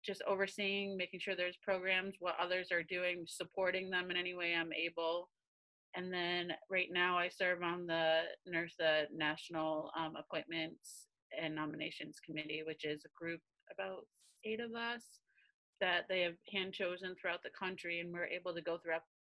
just 0.05 0.21
overseeing, 0.27 0.95
making 0.95 1.19
sure 1.19 1.35
there's 1.35 1.57
programs, 1.57 2.15
what 2.19 2.35
others 2.39 2.71
are 2.71 2.83
doing, 2.83 3.25
supporting 3.27 3.89
them 3.89 4.09
in 4.11 4.15
any 4.15 4.35
way 4.35 4.53
I'm 4.55 4.71
able. 4.71 5.29
And 5.95 6.13
then 6.13 6.53
right 6.69 6.89
now, 6.91 7.17
I 7.17 7.27
serve 7.27 7.61
on 7.63 7.87
the 7.87 8.21
NIRSA 8.47 9.07
National 9.11 9.91
um, 9.97 10.13
Appointments 10.15 11.07
and 11.41 11.55
Nominations 11.55 12.19
Committee, 12.25 12.63
which 12.65 12.85
is 12.85 13.03
a 13.03 13.09
group 13.21 13.41
about 13.73 14.05
eight 14.45 14.59
of 14.59 14.73
us 14.75 15.03
that 15.81 16.05
they 16.07 16.21
have 16.21 16.35
hand 16.51 16.73
chosen 16.73 17.15
throughout 17.15 17.43
the 17.43 17.49
country, 17.49 17.99
and 17.99 18.13
we're 18.13 18.25
able 18.25 18.53
to 18.53 18.61
go 18.61 18.77
through 18.77 18.93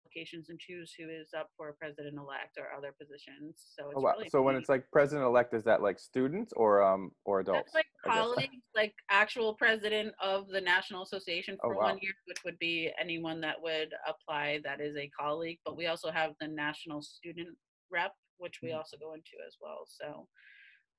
applications 0.06 0.50
and 0.50 0.60
choose 0.60 0.94
who 0.98 1.10
is 1.10 1.30
up 1.38 1.50
for 1.56 1.74
president 1.74 2.18
elect 2.18 2.58
or 2.58 2.76
other 2.76 2.94
positions. 3.00 3.64
So 3.76 3.90
it's 3.90 3.98
Oh, 3.98 4.02
wow. 4.02 4.14
really 4.18 4.30
So 4.30 4.42
when 4.42 4.56
it's 4.56 4.70
like 4.70 4.86
president 4.92 5.26
elect, 5.26 5.54
is 5.54 5.64
that 5.64 5.82
like 5.82 6.00
students 6.00 6.52
or 6.54 6.84
um 6.84 7.12
or 7.24 7.40
adults? 7.40 7.72
That's 7.74 7.76
like 7.76 7.86
colleagues, 8.04 8.64
like 8.76 8.94
actual 9.10 9.54
president 9.56 10.14
of 10.22 10.50
the 10.50 10.62
National 10.62 11.04
Association 11.04 11.58
Oh, 11.64 11.70
for 11.70 11.76
wow. 11.76 11.86
one 11.86 12.00
year, 12.02 12.14
which 12.26 12.44
would 12.44 12.60
be 12.60 12.92
anyone 13.00 13.40
that 13.42 13.62
would 13.62 13.94
apply 14.08 14.60
that 14.64 14.82
is 14.82 14.96
a 14.98 15.10
colleague. 15.10 15.60
But 15.66 15.78
we 15.78 15.88
also 15.88 16.12
have 16.12 16.34
the 16.40 16.48
national 16.48 17.02
student 17.02 17.58
rep, 17.90 18.14
which 18.38 18.60
we 18.62 18.72
Mhm. 18.72 18.78
also 18.78 18.98
go 18.98 19.14
into 19.14 19.38
as 19.48 19.56
well. 19.62 19.86
So 19.88 20.28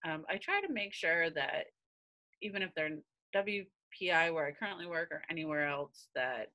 um, 0.05 0.25
I 0.29 0.39
try 0.39 0.61
to 0.61 0.73
make 0.73 0.95
sure 0.95 1.31
that 1.31 1.67
even 2.43 2.63
if 2.63 2.73
they're 2.75 2.99
WPI 4.01 4.33
where 4.33 4.47
I 4.47 4.53
currently 4.53 4.87
work 4.87 5.09
or 5.11 5.23
anywhere 5.31 5.69
else, 5.69 6.09
that 6.15 6.49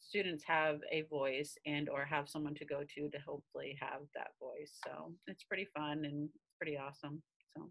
students 0.00 0.44
have 0.46 0.80
a 0.92 1.02
voice 1.02 1.56
and 1.66 1.88
or 1.88 2.04
have 2.04 2.28
someone 2.28 2.54
to 2.54 2.64
go 2.64 2.80
to 2.94 3.08
to 3.08 3.18
hopefully 3.26 3.76
have 3.80 4.00
that 4.14 4.28
voice. 4.40 4.78
So 4.84 5.12
it's 5.26 5.44
pretty 5.44 5.66
fun 5.76 6.04
and 6.04 6.28
pretty 6.58 6.76
awesome. 6.76 7.22
So. 7.56 7.68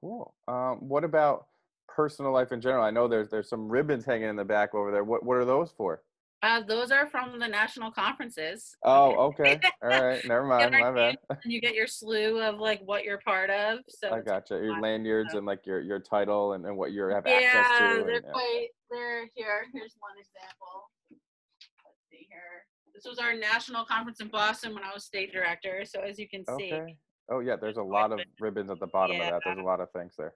Cool. 0.00 0.34
Um, 0.48 0.88
what 0.88 1.04
about 1.04 1.46
personal 1.88 2.32
life 2.32 2.52
in 2.52 2.60
general? 2.60 2.84
I 2.84 2.90
know 2.90 3.08
there's 3.08 3.30
there's 3.30 3.48
some 3.48 3.68
ribbons 3.68 4.04
hanging 4.04 4.28
in 4.28 4.36
the 4.36 4.44
back 4.44 4.74
over 4.74 4.90
there. 4.90 5.04
What 5.04 5.24
what 5.24 5.36
are 5.36 5.44
those 5.44 5.72
for? 5.76 6.02
Uh, 6.44 6.60
those 6.60 6.90
are 6.90 7.06
from 7.06 7.38
the 7.38 7.48
national 7.48 7.90
conferences. 7.90 8.76
Oh, 8.84 9.12
okay. 9.28 9.58
All 9.82 9.88
right. 9.88 10.22
Never 10.26 10.44
mind. 10.44 10.72
My 10.72 10.92
bad. 10.92 11.16
And 11.30 11.52
you 11.52 11.60
get 11.60 11.74
your 11.74 11.86
slew 11.86 12.42
of 12.42 12.58
like 12.58 12.80
what 12.84 13.04
you're 13.04 13.18
part 13.18 13.48
of. 13.48 13.78
So 13.88 14.12
I 14.12 14.20
gotcha. 14.20 14.54
Your 14.54 14.78
lanyards 14.80 15.32
So- 15.32 15.38
and 15.38 15.46
like 15.46 15.60
your 15.64 15.80
your 15.80 16.00
title 16.00 16.52
and, 16.52 16.66
and 16.66 16.76
what 16.76 16.92
you 16.92 17.02
have 17.04 17.26
access 17.26 17.78
to. 17.78 17.84
Yeah, 17.84 17.96
and- 17.96 18.08
they're 18.08 18.14
yeah. 18.16 18.30
quite. 18.32 18.66
They're 18.90 19.30
here. 19.34 19.66
Here's 19.72 19.96
one 19.98 20.12
example. 20.18 20.90
Let's 21.10 22.04
see 22.10 22.26
here. 22.28 22.66
This 22.94 23.04
was 23.06 23.18
our 23.18 23.34
national 23.34 23.86
conference 23.86 24.20
in 24.20 24.28
Boston 24.28 24.74
when 24.74 24.84
I 24.84 24.92
was 24.92 25.04
state 25.04 25.32
director. 25.32 25.84
So 25.86 26.00
as 26.00 26.18
you 26.18 26.28
can 26.28 26.44
see, 26.58 26.74
Okay. 26.74 26.96
Oh 27.30 27.40
yeah, 27.40 27.56
there's 27.58 27.78
a 27.78 27.82
lot 27.82 28.12
of 28.12 28.20
ribbons 28.38 28.70
at 28.70 28.80
the 28.80 28.86
bottom 28.86 29.18
of 29.18 29.26
that. 29.30 29.40
There's 29.44 29.58
a 29.58 29.62
lot 29.62 29.80
of 29.80 29.90
things 29.92 30.12
there. 30.18 30.34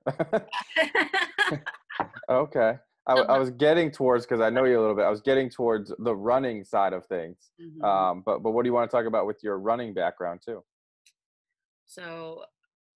okay. 2.30 2.78
I, 3.08 3.14
I 3.14 3.38
was 3.38 3.50
getting 3.50 3.90
towards 3.90 4.26
because 4.26 4.40
I 4.40 4.50
know 4.50 4.64
you 4.64 4.78
a 4.78 4.82
little 4.82 4.94
bit. 4.94 5.04
I 5.04 5.10
was 5.10 5.22
getting 5.22 5.48
towards 5.48 5.92
the 5.98 6.14
running 6.14 6.62
side 6.64 6.92
of 6.92 7.06
things. 7.06 7.50
Mhm. 7.60 7.82
Um, 7.82 8.22
but 8.24 8.40
but 8.40 8.50
what 8.50 8.62
do 8.62 8.68
you 8.68 8.74
want 8.74 8.90
to 8.90 8.96
talk 8.96 9.06
about 9.06 9.26
with 9.26 9.42
your 9.42 9.58
running 9.58 9.94
background 9.94 10.42
too? 10.44 10.62
So 11.86 12.44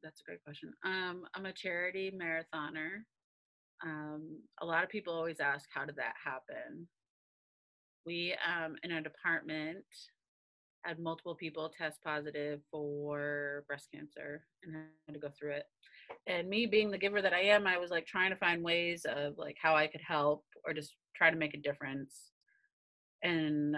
that's 0.02 0.21
a 0.21 0.25
great 0.25 0.45
question. 0.45 0.75
Um, 0.85 1.25
I'm 1.35 1.47
a 1.47 1.52
charity 1.52 2.11
marathoner. 2.11 3.04
Um, 3.85 4.40
a 4.61 4.66
lot 4.66 4.85
of 4.85 4.90
people 4.90 5.14
always 5.14 5.40
ask, 5.40 5.69
how 5.73 5.85
did 5.85 5.97
that 5.97 6.14
happen? 6.23 6.87
We, 8.04 8.35
um, 8.47 8.76
in 8.83 8.92
our 8.92 9.00
department, 9.00 9.85
had 10.85 10.99
multiple 10.99 11.35
people 11.35 11.69
test 11.69 12.02
positive 12.02 12.61
for 12.71 13.64
breast 13.69 13.88
cancer 13.95 14.45
and 14.62 14.75
had 15.07 15.14
to 15.14 15.21
go 15.21 15.31
through 15.31 15.52
it. 15.52 15.66
And 16.26 16.49
me 16.49 16.66
being 16.66 16.90
the 16.90 16.99
giver 16.99 17.23
that 17.23 17.33
I 17.33 17.40
am, 17.40 17.66
I 17.66 17.78
was 17.78 17.90
like 17.90 18.07
trying 18.07 18.31
to 18.31 18.37
find 18.37 18.62
ways 18.62 19.04
of 19.09 19.35
like 19.38 19.57
how 19.61 19.75
I 19.75 19.87
could 19.87 20.00
help 20.07 20.45
or 20.66 20.75
just 20.75 20.97
try 21.16 21.31
to 21.31 21.37
make 21.37 21.54
a 21.54 21.61
difference. 21.61 22.33
And 23.23 23.76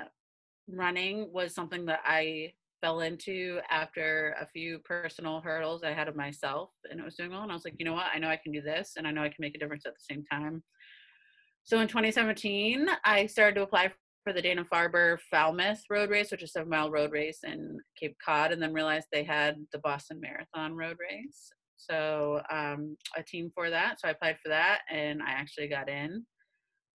running 0.69 1.31
was 1.33 1.55
something 1.55 1.87
that 1.87 2.01
I 2.05 2.53
fell 2.81 3.01
into 3.01 3.61
after 3.71 4.37
a 4.41 4.47
few 4.47 4.79
personal 4.81 5.41
hurdles 5.41 5.83
I 5.83 5.93
had 5.93 6.09
of 6.09 6.17
myself 6.17 6.71
and 6.91 7.01
it 7.01 7.05
was 7.05 7.15
doing 7.15 7.31
well. 7.31 7.43
And 7.43 7.51
I 7.51 7.55
was 7.55 7.65
like, 7.65 7.77
you 7.79 7.85
know 7.85 7.95
what? 7.95 8.07
I 8.15 8.19
know 8.19 8.29
I 8.29 8.37
can 8.43 8.53
do 8.53 8.61
this 8.61 8.95
and 8.97 9.07
I 9.07 9.11
know 9.11 9.23
I 9.23 9.29
can 9.29 9.37
make 9.41 9.55
a 9.55 9.59
difference 9.59 9.87
at 9.87 9.95
the 9.95 10.15
same 10.15 10.25
time. 10.31 10.63
So 11.65 11.81
in 11.81 11.89
2017, 11.89 12.87
I 13.05 13.27
started 13.27 13.55
to 13.55 13.63
apply 13.63 13.93
for 14.23 14.33
the 14.33 14.43
Dana 14.43 14.65
Farber 14.65 15.19
Falmouth 15.31 15.83
Road 15.89 16.11
Race, 16.11 16.31
which 16.31 16.43
is 16.43 16.51
a 16.51 16.53
seven 16.53 16.69
mile 16.71 16.91
road 16.91 17.13
race 17.13 17.41
in 17.45 17.79
Cape 17.99 18.17
Cod, 18.25 18.53
and 18.53 18.61
then 18.61 18.73
realized 18.73 19.07
they 19.13 19.25
had 19.25 19.57
the 19.73 19.79
Boston 19.79 20.21
Marathon 20.21 20.75
Road 20.75 20.97
Race. 20.99 21.51
So 21.77 22.41
um, 22.51 22.97
a 23.17 23.23
team 23.23 23.51
for 23.55 23.71
that. 23.71 24.01
So 24.01 24.09
I 24.09 24.13
applied 24.13 24.39
for 24.43 24.49
that 24.49 24.81
and 24.91 25.23
I 25.23 25.31
actually 25.31 25.69
got 25.69 25.89
in. 25.89 26.25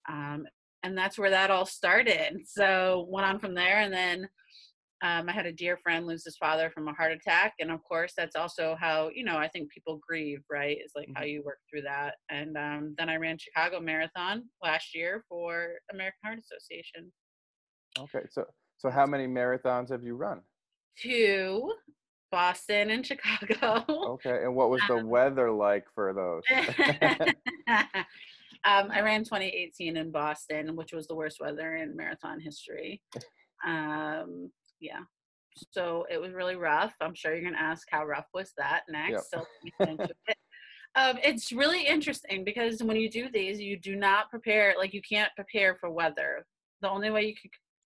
Um, 0.07 0.45
and 0.83 0.98
that's 0.98 1.19
where 1.19 1.29
that 1.29 1.51
all 1.51 1.65
started. 1.65 2.38
So 2.45 3.05
went 3.09 3.27
on 3.27 3.39
from 3.39 3.53
there 3.53 3.79
and 3.79 3.93
then 3.93 4.27
um, 5.01 5.29
I 5.29 5.31
had 5.31 5.45
a 5.45 5.53
dear 5.53 5.77
friend 5.77 6.05
lose 6.05 6.25
his 6.25 6.36
father 6.36 6.69
from 6.69 6.89
a 6.89 6.93
heart 6.93 7.13
attack, 7.13 7.53
and 7.59 7.71
of 7.71 7.81
course, 7.83 8.12
that's 8.17 8.36
also 8.36 8.75
how 8.77 9.09
you 9.13 9.24
know 9.24 9.38
I 9.38 9.48
think 9.48 9.71
people 9.71 10.01
grieve, 10.05 10.41
right? 10.50 10.77
Is 10.83 10.91
like 10.93 11.07
how 11.15 11.24
you 11.24 11.41
work 11.41 11.59
through 11.69 11.83
that. 11.83 12.15
And 12.29 12.57
um, 12.57 12.95
then 12.98 13.07
I 13.07 13.15
ran 13.15 13.38
Chicago 13.38 13.79
Marathon 13.79 14.43
last 14.62 14.93
year 14.93 15.24
for 15.29 15.75
American 15.93 16.19
Heart 16.24 16.39
Association. 16.39 17.12
Okay. 17.98 18.27
So 18.29 18.43
so 18.77 18.89
how 18.89 19.05
many 19.05 19.25
marathons 19.25 19.89
have 19.89 20.03
you 20.03 20.15
run? 20.15 20.41
Two, 20.98 21.71
Boston 22.31 22.91
and 22.91 23.05
Chicago. 23.05 23.83
Okay. 24.13 24.43
And 24.43 24.55
what 24.55 24.69
was 24.69 24.81
the 24.88 24.95
Um, 24.98 25.07
weather 25.07 25.51
like 25.51 25.86
for 25.93 26.13
those? 26.13 26.43
um, 28.65 28.91
I 28.91 29.01
ran 29.01 29.24
2018 29.24 29.98
in 29.98 30.12
Boston, 30.12 30.75
which 30.75 30.93
was 30.93 31.07
the 31.07 31.15
worst 31.15 31.39
weather 31.39 31.75
in 31.75 31.95
marathon 31.95 32.39
history. 32.39 33.01
Um, 33.65 34.51
yeah. 34.79 35.01
So 35.71 36.05
it 36.09 36.19
was 36.19 36.33
really 36.33 36.55
rough. 36.55 36.93
I'm 37.01 37.15
sure 37.15 37.33
you're 37.33 37.41
going 37.41 37.53
to 37.53 37.62
ask 37.62 37.88
how 37.91 38.05
rough 38.05 38.27
was 38.33 38.53
that 38.57 38.83
next. 38.89 39.12
Yep. 39.12 39.24
So 39.33 39.38
let 39.62 39.63
me 39.63 39.71
get 39.79 39.89
into 39.89 40.15
it. 40.27 40.38
Um, 40.95 41.19
it's 41.24 41.51
really 41.51 41.86
interesting 41.86 42.43
because 42.43 42.81
when 42.81 42.98
you 42.98 43.09
do 43.09 43.29
these, 43.31 43.59
you 43.59 43.77
do 43.77 43.95
not 43.95 44.29
prepare, 44.29 44.74
like 44.77 44.93
you 44.93 45.01
can't 45.07 45.31
prepare 45.36 45.75
for 45.75 45.89
weather. 45.89 46.45
The 46.81 46.89
only 46.89 47.12
way 47.12 47.25
you 47.27 47.36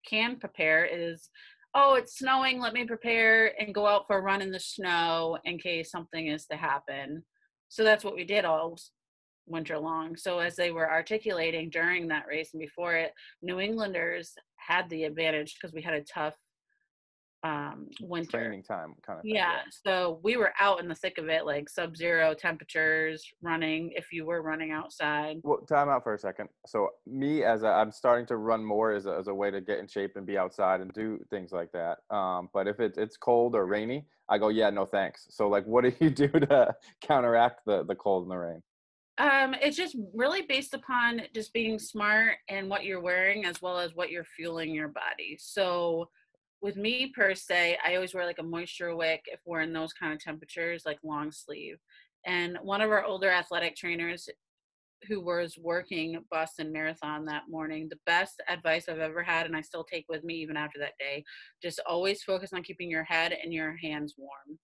can 0.09 0.38
prepare 0.38 0.85
is, 0.85 1.29
oh, 1.75 1.95
it's 1.95 2.19
snowing, 2.19 2.61
let 2.61 2.73
me 2.73 2.85
prepare 2.85 3.61
and 3.61 3.75
go 3.75 3.87
out 3.87 4.07
for 4.07 4.19
a 4.19 4.23
run 4.23 4.43
in 4.43 4.50
the 4.50 4.61
snow 4.61 5.38
in 5.45 5.59
case 5.59 5.90
something 5.90 6.28
is 6.28 6.47
to 6.47 6.57
happen. 6.57 7.25
So 7.69 7.83
that's 7.83 8.04
what 8.04 8.14
we 8.14 8.25
did 8.25 8.45
all 8.45 8.78
winter 9.47 9.78
long. 9.78 10.16
So 10.16 10.38
as 10.38 10.57
they 10.57 10.71
were 10.71 10.90
articulating 10.90 11.71
during 11.71 12.09
that 12.09 12.26
race 12.28 12.50
and 12.52 12.61
before 12.61 12.95
it, 12.95 13.12
New 13.43 13.61
Englanders 13.61 14.35
had 14.57 14.88
the 14.88 15.04
advantage 15.04 15.54
because 15.54 15.75
we 15.75 15.83
had 15.83 15.95
a 15.95 16.04
tough 16.04 16.37
um, 17.45 17.89
winter. 18.01 18.39
Training 18.39 18.63
time 18.63 18.95
kind 19.07 19.19
of 19.19 19.23
thing. 19.23 19.35
Yeah, 19.35 19.59
so 19.87 20.19
we 20.23 20.37
were 20.37 20.53
out 20.59 20.81
in 20.81 20.89
the 20.89 20.95
thick 20.95 21.19
of 21.19 21.29
it, 21.29 21.45
like 21.45 21.69
sub-zero 21.69 22.33
temperatures, 22.35 23.25
running. 23.43 23.93
If 23.95 24.13
you 24.13 24.25
were 24.25 24.43
running 24.43 24.73
outside, 24.73 25.41
Well, 25.45 25.59
time 25.59 25.91
out 25.91 26.03
for 26.03 26.15
a 26.15 26.19
second. 26.19 26.49
So 26.67 26.89
me, 27.07 27.45
as 27.45 27.63
a, 27.63 27.69
I'm 27.69 27.93
starting 27.93 28.27
to 28.27 28.39
run 28.39 28.65
more 28.65 28.93
as 28.93 29.05
a, 29.05 29.15
as 29.15 29.29
a 29.29 29.35
way 29.35 29.51
to 29.51 29.61
get 29.61 29.79
in 29.79 29.87
shape 29.87 30.13
and 30.17 30.27
be 30.27 30.39
outside 30.39 30.81
and 30.81 30.91
do 30.95 31.21
things 31.29 31.53
like 31.53 31.71
that. 31.73 31.99
Um, 32.15 32.49
but 32.55 32.67
if 32.67 32.81
it's 32.81 32.97
it's 32.97 33.19
cold 33.19 33.55
or 33.55 33.67
rainy, 33.67 34.07
I 34.31 34.39
go, 34.39 34.49
yeah, 34.49 34.71
no 34.71 34.87
thanks. 34.87 35.27
So 35.29 35.49
like, 35.49 35.67
what 35.67 35.85
do 35.85 35.93
you 36.01 36.11
do 36.25 36.29
to 36.29 36.75
counteract 37.03 37.61
the 37.67 37.85
the 37.85 37.95
cold 37.95 38.23
and 38.23 38.33
the 38.33 38.39
rain? 38.39 38.63
um, 39.19 39.55
it's 39.63 39.77
just 39.77 39.97
really 40.13 40.43
based 40.43 40.75
upon 40.75 41.23
just 41.35 41.53
being 41.53 41.79
smart 41.79 42.37
and 42.49 42.69
what 42.69 42.85
you're 42.85 43.01
wearing, 43.01 43.45
as 43.45 43.63
well 43.63 43.79
as 43.79 43.95
what 43.95 44.11
you're 44.11 44.25
fueling 44.25 44.75
your 44.75 44.89
body. 44.89 45.37
So, 45.39 46.09
with 46.64 46.76
me 46.76 47.12
per 47.14 47.35
se, 47.35 47.76
I 47.85 47.94
always 47.94 48.14
wear 48.14 48.25
like 48.25 48.38
a 48.38 48.42
moisture 48.42 48.97
wick 48.97 49.21
if 49.26 49.38
we're 49.44 49.61
in 49.61 49.75
those 49.75 49.92
kind 49.92 50.14
of 50.14 50.18
temperatures, 50.18 50.85
like 50.87 50.99
long 51.04 51.30
sleeve. 51.30 51.76
And 52.25 52.56
one 52.62 52.80
of 52.80 52.90
our 52.90 53.04
older 53.04 53.28
athletic 53.28 53.76
trainers 53.76 54.30
who 55.06 55.21
was 55.23 55.59
working 55.59 56.25
Boston 56.30 56.73
Marathon 56.73 57.26
that 57.26 57.42
morning, 57.50 57.87
the 57.90 57.99
best 58.06 58.42
advice 58.49 58.88
I've 58.88 58.99
ever 58.99 59.23
had, 59.23 59.44
and 59.44 59.54
I 59.54 59.61
still 59.61 59.85
take 59.85 60.06
with 60.09 60.25
me 60.25 60.37
even 60.37 60.56
after 60.56 60.78
that 60.78 60.94
day, 60.99 61.23
just 61.62 61.80
always 61.87 62.23
focus 62.23 62.54
on 62.54 62.62
keeping 62.62 62.90
your 62.90 63.04
head 63.04 63.33
and 63.33 63.52
your 63.52 63.76
hands 63.76 64.14
warm. 64.16 64.59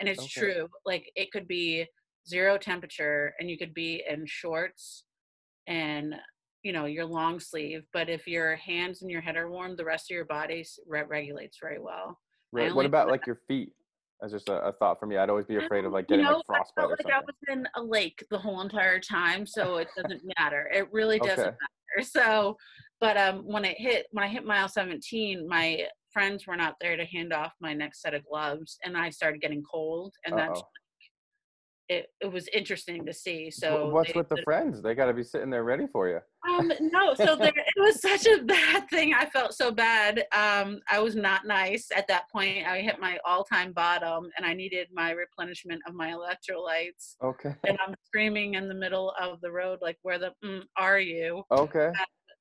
And 0.00 0.06
it's 0.06 0.26
Okay. 0.26 0.30
true. 0.40 0.68
Like 0.84 1.10
it 1.16 1.32
could 1.32 1.48
be 1.48 1.86
zero 2.28 2.58
temperature 2.58 3.32
and 3.40 3.48
you 3.48 3.56
could 3.56 3.72
be 3.72 4.04
in 4.06 4.26
shorts 4.26 5.04
and 5.66 6.14
you 6.68 6.74
know 6.74 6.84
your 6.84 7.06
long 7.06 7.40
sleeve 7.40 7.84
but 7.94 8.10
if 8.10 8.26
your 8.28 8.54
hands 8.56 9.00
and 9.00 9.10
your 9.10 9.22
head 9.22 9.36
are 9.36 9.50
warm 9.50 9.74
the 9.74 9.84
rest 9.86 10.10
of 10.10 10.14
your 10.14 10.26
body 10.26 10.62
re- 10.86 11.02
regulates 11.08 11.56
very 11.62 11.80
well 11.80 12.18
Right. 12.52 12.74
What 12.74 12.84
about 12.86 13.06
that- 13.06 13.12
like 13.12 13.26
your 13.26 13.40
feet? 13.48 13.72
That's 14.20 14.32
just 14.32 14.48
a, 14.48 14.54
a 14.68 14.72
thought 14.72 14.98
for 14.98 15.04
me. 15.06 15.16
I'd 15.18 15.28
always 15.30 15.44
be 15.46 15.56
afraid 15.56 15.84
of 15.84 15.92
like 15.92 16.06
You 16.08 16.16
getting 16.16 16.24
know, 16.24 16.38
like 16.38 16.46
frostbite 16.46 16.84
I 16.84 16.86
or 16.86 16.96
felt 16.96 17.04
like 17.04 17.14
I 17.14 17.20
was 17.20 17.36
in 17.50 17.68
a 17.76 17.82
lake 17.82 18.24
the 18.30 18.38
whole 18.38 18.62
entire 18.62 18.98
time, 19.00 19.46
so 19.46 19.76
it 19.76 19.88
doesn't 19.96 20.22
matter. 20.38 20.68
It 20.72 20.90
really 20.90 21.18
doesn't 21.18 21.38
Okay. 21.40 21.56
matter. 21.96 22.08
So, 22.18 22.56
but 23.00 23.16
um, 23.18 23.36
when 23.46 23.64
it 23.66 23.76
hit, 23.78 24.06
when 24.12 24.24
I 24.24 24.28
hit 24.28 24.44
mile 24.46 24.66
17, 24.68 25.46
my 25.46 25.86
friends 26.10 26.46
were 26.46 26.56
not 26.56 26.74
there 26.80 26.96
to 26.96 27.04
hand 27.04 27.32
off 27.34 27.52
my 27.60 27.74
next 27.74 28.00
set 28.02 28.14
of 28.14 28.24
gloves, 28.24 28.78
and 28.84 28.96
I 28.96 29.10
started 29.10 29.40
getting 29.42 29.62
cold, 29.62 30.14
and 30.24 30.36
that's 30.38 30.60
Uh-oh. 30.60 30.68
It. 31.88 32.10
It 32.20 32.30
was 32.32 32.48
interesting 32.52 33.04
to 33.06 33.12
see. 33.12 33.50
So, 33.50 33.88
What's 33.90 34.12
they- 34.12 34.18
with 34.18 34.28
the 34.28 34.42
friends? 34.44 34.82
They 34.82 34.94
got 34.94 35.06
to 35.06 35.12
be 35.14 35.22
sitting 35.22 35.50
there 35.50 35.64
ready 35.64 35.86
for 35.86 36.08
you. 36.08 36.20
um, 36.48 36.70
no, 36.80 37.14
so 37.14 37.36
there, 37.36 37.52
it 37.56 37.80
was 37.80 38.00
such 38.00 38.26
a 38.26 38.42
bad 38.42 38.88
thing. 38.90 39.14
I 39.14 39.26
felt 39.26 39.54
so 39.54 39.70
bad. 39.70 40.24
Um, 40.32 40.80
I 40.90 41.00
was 41.00 41.14
not 41.16 41.46
nice 41.46 41.88
at 41.94 42.06
that 42.08 42.24
point. 42.30 42.66
I 42.66 42.80
hit 42.80 43.00
my 43.00 43.18
all-time 43.26 43.72
bottom, 43.72 44.28
and 44.36 44.46
I 44.46 44.54
needed 44.54 44.88
my 44.92 45.10
replenishment 45.12 45.82
of 45.86 45.94
my 45.94 46.12
electrolytes. 46.12 47.16
Okay. 47.22 47.54
and 47.66 47.78
I'm 47.86 47.94
screaming 48.04 48.54
in 48.54 48.68
the 48.68 48.74
middle 48.74 49.12
of 49.20 49.40
the 49.40 49.50
road, 49.50 49.78
like, 49.82 49.98
"Where 50.02 50.18
the 50.18 50.32
mm, 50.44 50.62
are 50.76 50.98
you?" 51.00 51.42
Okay. 51.50 51.90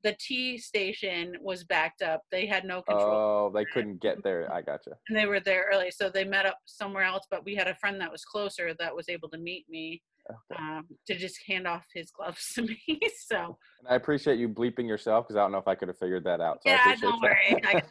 The 0.04 0.16
T 0.20 0.58
station 0.58 1.36
was 1.42 1.64
backed 1.64 2.02
up. 2.02 2.22
They 2.32 2.46
had 2.46 2.64
no 2.66 2.82
control. 2.82 3.16
Oh, 3.16 3.52
they 3.54 3.66
couldn't 3.66 4.02
get 4.02 4.24
there. 4.24 4.52
I 4.52 4.62
gotcha. 4.62 4.92
and 5.10 5.18
they 5.18 5.26
were 5.26 5.40
there 5.40 5.66
early 5.72 5.90
so 5.92 6.10
they 6.10 6.24
met 6.24 6.46
up 6.46 6.58
somewhere 6.66 7.04
else 7.04 7.26
but 7.32 7.44
we 7.46 7.56
had 7.56 7.68
a 7.68 7.76
friend 7.76 8.00
that 8.02 8.12
was 8.12 8.24
closer 8.26 8.74
that 8.80 8.96
was 8.96 9.08
able 9.10 9.30
to 9.30 9.38
meet 9.38 9.66
me 9.70 10.02
Okay. 10.30 10.62
um, 10.62 10.86
to 11.06 11.16
just 11.16 11.38
hand 11.48 11.66
off 11.68 11.86
his 11.94 12.12
gloves 12.12 12.54
to 12.54 12.62
me 12.88 13.00
so 13.26 13.58
And 13.80 13.88
I 13.90 13.96
appreciate 13.96 14.38
you 14.40 14.50
bleeping 14.50 14.88
yourself 14.88 15.26
because 15.26 15.38
I 15.38 15.42
don't 15.42 15.52
know 15.54 15.58
if 15.58 15.68
I 15.68 15.76
could 15.76 15.88
have 15.88 15.98
figured 15.98 16.24
that 16.26 16.42
out. 16.42 16.62
So 16.64 16.70
Yeah, 16.70 16.94
appreciate 16.94 17.02
don't 17.02 17.22
worry. 17.22 17.62
I 17.66 17.82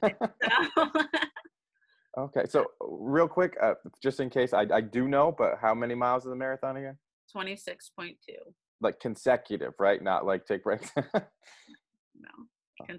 that. 0.42 1.10
so, 2.16 2.22
okay, 2.24 2.44
so 2.48 2.66
real 2.80 3.28
quick, 3.28 3.56
uh, 3.62 3.74
just 4.02 4.20
in 4.20 4.28
case 4.30 4.52
I, 4.52 4.66
I 4.72 4.80
do 4.82 5.08
know, 5.08 5.34
but 5.36 5.58
how 5.60 5.74
many 5.74 5.94
miles 5.94 6.24
is 6.24 6.30
the 6.30 6.36
marathon 6.36 6.76
again? 6.76 6.98
26.2 7.34 8.14
Like 8.80 9.00
consecutive, 9.00 9.72
right? 9.78 10.02
Not 10.02 10.26
like 10.26 10.44
take 10.46 10.62
breaks. 10.64 10.90
okay. 12.82 12.98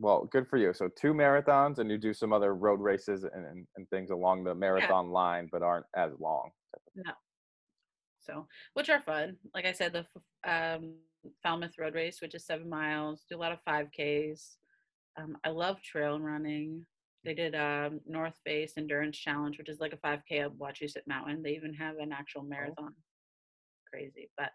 Well, 0.00 0.26
good 0.32 0.48
for 0.48 0.56
you. 0.56 0.72
So 0.72 0.88
two 0.88 1.12
marathons, 1.12 1.78
and 1.78 1.90
you 1.90 1.98
do 1.98 2.14
some 2.14 2.32
other 2.32 2.54
road 2.54 2.80
races 2.80 3.24
and, 3.24 3.44
and, 3.44 3.66
and 3.76 3.88
things 3.90 4.10
along 4.10 4.44
the 4.44 4.54
marathon 4.54 5.10
line, 5.10 5.48
but 5.52 5.62
aren't 5.62 5.84
as 5.94 6.12
long. 6.18 6.50
no. 6.96 7.12
So 8.18 8.46
which 8.74 8.88
are 8.88 9.00
fun. 9.00 9.36
Like 9.54 9.66
i 9.66 9.72
said 9.72 9.92
the 9.92 10.06
um, 10.50 10.94
falmouth 11.42 11.74
road 11.78 11.94
race 11.94 12.20
which 12.22 12.34
is 12.34 12.46
seven 12.46 12.68
miles 12.68 13.26
do 13.28 13.36
a 13.36 13.38
lot 13.38 13.52
of 13.52 13.58
5ks 13.68 14.56
um, 15.18 15.36
i 15.44 15.50
love 15.50 15.82
trail 15.82 16.18
running. 16.18 16.86
They 17.24 17.34
did 17.34 17.54
um, 17.54 18.00
north 18.06 18.38
face 18.46 18.72
endurance 18.78 19.18
challenge 19.18 19.58
which 19.58 19.68
is 19.68 19.80
like 19.80 19.92
a 19.92 19.96
5k 19.98 20.46
up 20.46 20.56
wachusett 20.58 21.06
mountain. 21.06 21.42
They 21.42 21.50
even 21.50 21.74
have 21.74 21.98
an 21.98 22.12
actual 22.12 22.42
marathon. 22.42 22.94
Crazy 23.92 24.30
but 24.38 24.50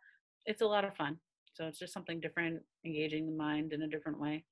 it's 0.47 0.63
a 0.63 0.67
lot 0.67 0.85
of 0.85 0.95
fun. 0.95 1.17
So 1.53 1.65
it's 1.65 1.79
just 1.79 1.93
something 1.93 2.19
different 2.19 2.61
engaging 2.83 3.27
the 3.27 3.35
mind 3.35 3.73
in 3.73 3.83
a 3.83 3.87
different 3.87 4.19
way 4.19 4.43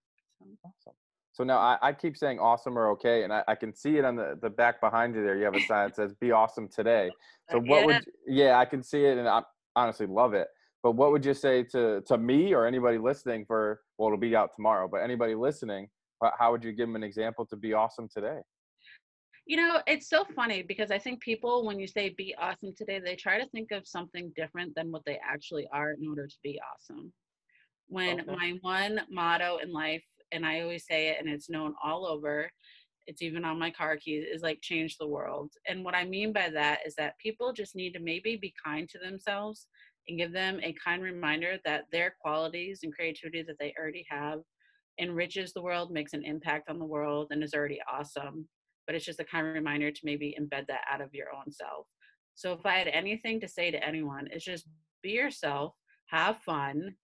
Awesome. 0.64 0.94
So 1.34 1.44
now 1.44 1.58
I, 1.58 1.78
I 1.82 1.94
keep 1.94 2.16
saying 2.16 2.40
awesome 2.40 2.78
or 2.78 2.90
okay, 2.92 3.24
and 3.24 3.34
I, 3.34 3.44
I 3.48 3.56
can 3.56 3.74
see 3.74 3.98
it 3.98 4.06
on 4.06 4.16
the, 4.16 4.38
the 4.42 4.50
back 4.50 4.80
behind 4.80 5.16
you 5.16 5.24
there. 5.24 5.36
You 5.36 5.46
have 5.46 5.56
a 5.56 5.62
sign 5.62 5.88
that 5.88 5.96
says 5.96 6.14
"Be 6.14 6.32
awesome 6.32 6.68
today." 6.68 7.12
So 7.52 7.60
what 7.60 7.82
yeah. 7.82 7.86
would 7.86 8.06
yeah, 8.26 8.58
I 8.58 8.66
can 8.66 8.82
see 8.82 9.04
it, 9.06 9.18
and 9.18 9.28
I 9.28 9.42
honestly 9.76 10.08
love 10.08 10.34
it. 10.34 10.48
But 10.82 10.94
what 10.94 11.12
would 11.12 11.26
you 11.26 11.34
say 11.34 11.64
to 11.64 12.02
to 12.08 12.18
me 12.18 12.54
or 12.54 12.66
anybody 12.66 12.98
listening 12.98 13.46
for? 13.46 13.82
Well, 13.98 14.08
it'll 14.08 14.18
be 14.18 14.36
out 14.36 14.52
tomorrow, 14.56 14.88
but 14.88 14.98
anybody 14.98 15.36
listening, 15.36 15.90
how 16.38 16.52
would 16.52 16.64
you 16.64 16.72
give 16.72 16.88
them 16.88 16.96
an 16.96 17.04
example 17.04 17.46
to 17.48 17.56
be 17.56 17.74
awesome 17.74 18.08
today? 18.08 18.40
You 19.46 19.58
know, 19.58 19.82
it's 19.88 20.08
so 20.08 20.26
funny 20.36 20.64
because 20.64 20.90
I 20.90 20.98
think 20.98 21.22
people, 21.22 21.66
when 21.66 21.80
you 21.80 21.88
say 21.88 22.10
be 22.10 22.34
awesome 22.40 22.74
today, 22.78 23.00
they 23.00 23.16
try 23.16 23.38
to 23.40 23.50
think 23.50 23.72
of 23.72 23.86
something 23.86 24.32
different 24.36 24.74
than 24.76 24.90
what 24.92 25.04
they 25.06 25.20
actually 25.24 25.68
are 25.74 25.92
in 25.92 26.08
order 26.08 26.28
to 26.28 26.36
be 26.44 26.60
awesome. 26.74 27.12
When 27.88 28.22
Okay. 28.22 28.32
my 28.32 28.58
one 28.62 29.02
motto 29.10 29.58
in 29.58 29.74
life, 29.74 30.04
and 30.34 30.46
I 30.46 30.62
always 30.62 30.86
say 30.86 31.10
it 31.10 31.18
and 31.20 31.30
it's 31.30 31.50
known 31.50 31.74
all 31.84 32.06
over, 32.06 32.50
it's 33.08 33.22
even 33.22 33.46
on 33.46 33.60
my 33.60 33.70
car 33.72 33.98
keys, 33.98 34.26
is 34.32 34.42
like 34.42 34.60
change 34.62 34.98
the 34.98 35.08
world. 35.08 35.52
And 35.68 35.84
what 35.84 35.96
I 35.96 36.06
mean 36.06 36.34
by 36.34 36.50
that 36.50 36.80
is 36.86 36.96
that 36.96 37.18
people 37.22 37.54
just 37.54 37.76
need 37.76 37.94
to 37.94 38.00
maybe 38.00 38.38
be 38.38 38.54
kind 38.64 38.88
to 38.90 39.00
themselves 39.00 39.68
and 40.08 40.18
give 40.18 40.34
them 40.34 40.60
a 40.64 40.76
kind 40.84 41.02
reminder 41.02 41.58
that 41.66 41.86
their 41.92 42.16
qualities 42.22 42.80
and 42.84 42.94
creativity 42.94 43.44
that 43.44 43.56
they 43.60 43.74
already 43.80 44.06
have 44.10 44.40
enriches 45.00 45.54
the 45.54 45.62
world, 45.62 45.92
makes 45.92 46.14
an 46.14 46.24
impact 46.24 46.70
on 46.70 46.78
the 46.78 46.86
world, 46.86 47.28
and 47.32 47.44
is 47.44 47.54
already 47.54 47.80
awesome 47.92 48.48
but 48.86 48.96
it's 48.96 49.06
just 49.06 49.20
a 49.20 49.26
kind 49.26 49.48
reminder 49.48 49.92
to 49.92 50.02
maybe 50.04 50.36
embed 50.40 50.68
that 50.68 50.82
out 50.92 51.02
of 51.02 51.14
your 51.14 51.28
own 51.34 51.52
self. 51.52 51.88
So 52.36 52.54
if 52.54 52.66
I 52.66 52.78
had 52.78 52.88
anything 52.88 53.40
to 53.42 53.48
say 53.48 53.72
to 53.72 53.86
anyone, 53.86 54.28
it's 54.32 54.46
just 54.46 54.66
be 55.02 55.12
yourself, 55.12 55.74
have 56.08 56.38
fun, 56.40 56.96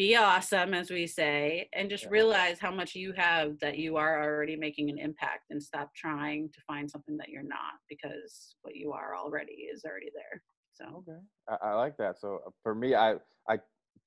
be 0.00 0.16
awesome, 0.16 0.72
as 0.72 0.90
we 0.90 1.06
say, 1.06 1.68
and 1.74 1.90
just 1.90 2.04
Yeah. 2.04 2.10
realize 2.10 2.58
how 2.58 2.70
much 2.70 2.94
you 2.94 3.12
have 3.12 3.58
that 3.58 3.76
you 3.76 3.98
are 3.98 4.24
already 4.24 4.56
making 4.56 4.88
an 4.88 4.96
impact 4.96 5.50
and 5.50 5.62
stop 5.62 5.94
trying 5.94 6.48
to 6.54 6.60
find 6.66 6.90
something 6.90 7.18
that 7.18 7.28
you're 7.28 7.42
not 7.42 7.74
because 7.86 8.56
what 8.62 8.74
you 8.74 8.92
are 8.92 9.14
already 9.14 9.68
is 9.70 9.84
already 9.84 10.08
there. 10.14 10.42
So 10.72 11.04
Okay, 11.06 11.18
I, 11.50 11.68
I 11.68 11.74
like 11.74 11.98
that. 11.98 12.18
So 12.18 12.40
uh, 12.46 12.50
for 12.62 12.74
me, 12.74 12.94
I 12.94 13.16
I 13.46 13.58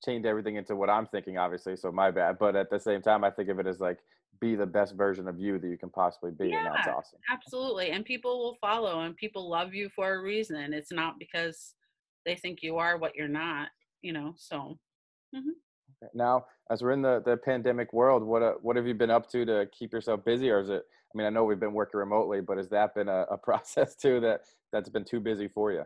changed 0.04 0.26
everything 0.26 0.56
into 0.56 0.76
what 0.76 0.90
I'm 0.90 1.06
thinking, 1.06 1.38
obviously. 1.38 1.76
So 1.76 1.92
my 1.92 2.10
bad, 2.10 2.40
but 2.40 2.56
at 2.56 2.72
the 2.72 2.80
same 2.80 3.04
time, 3.04 3.24
I 3.24 3.30
think 3.30 3.50
of 3.50 3.60
it 3.60 3.68
as 3.68 3.80
like 3.80 4.00
be 4.42 4.56
the 4.56 4.66
best 4.66 4.96
version 4.96 5.28
of 5.28 5.40
you 5.40 5.60
that 5.60 5.68
you 5.68 5.78
can 5.78 5.92
possibly 5.92 6.32
be, 6.32 6.52
and 6.52 6.66
that's 6.66 6.88
awesome. 6.88 7.20
absolutely. 7.32 7.92
And 7.92 8.04
people 8.04 8.40
will 8.40 8.58
follow 8.60 9.02
and 9.02 9.16
people 9.16 9.48
love 9.48 9.76
you 9.76 9.90
for 9.96 10.16
a 10.16 10.24
reason. 10.24 10.74
It's 10.74 10.92
not 10.92 11.20
because 11.20 11.76
they 12.26 12.34
think 12.34 12.64
you 12.64 12.78
are 12.78 12.98
what 12.98 13.16
you're 13.16 13.28
not, 13.28 13.70
you 14.02 14.12
know. 14.12 14.34
So 14.38 14.80
Okay. 15.36 15.50
Now, 16.14 16.46
as 16.70 16.82
we're 16.82 16.92
in 16.92 17.02
the, 17.02 17.22
the 17.26 17.38
pandemic 17.38 17.94
world, 17.94 18.24
what 18.24 18.42
uh, 18.42 18.54
what 18.62 18.76
have 18.76 18.88
you 18.88 18.94
been 18.94 19.12
up 19.12 19.30
to 19.32 19.46
to 19.46 19.68
keep 19.78 19.94
yourself 19.94 20.24
busy, 20.26 20.50
or 20.50 20.60
is 20.60 20.70
it? 20.70 20.84
I 21.14 21.18
mean, 21.18 21.28
I 21.28 21.30
know 21.30 21.44
we've 21.44 21.60
been 21.60 21.74
working 21.74 22.00
remotely, 22.00 22.42
but 22.42 22.58
has 22.58 22.70
that 22.70 22.96
been 22.96 23.08
a, 23.08 23.26
a 23.30 23.38
process 23.50 23.96
too 23.96 24.20
that 24.22 24.42
that's 24.72 24.90
been 24.90 25.06
too 25.06 25.20
busy 25.20 25.48
for 25.48 25.72
you? 25.72 25.84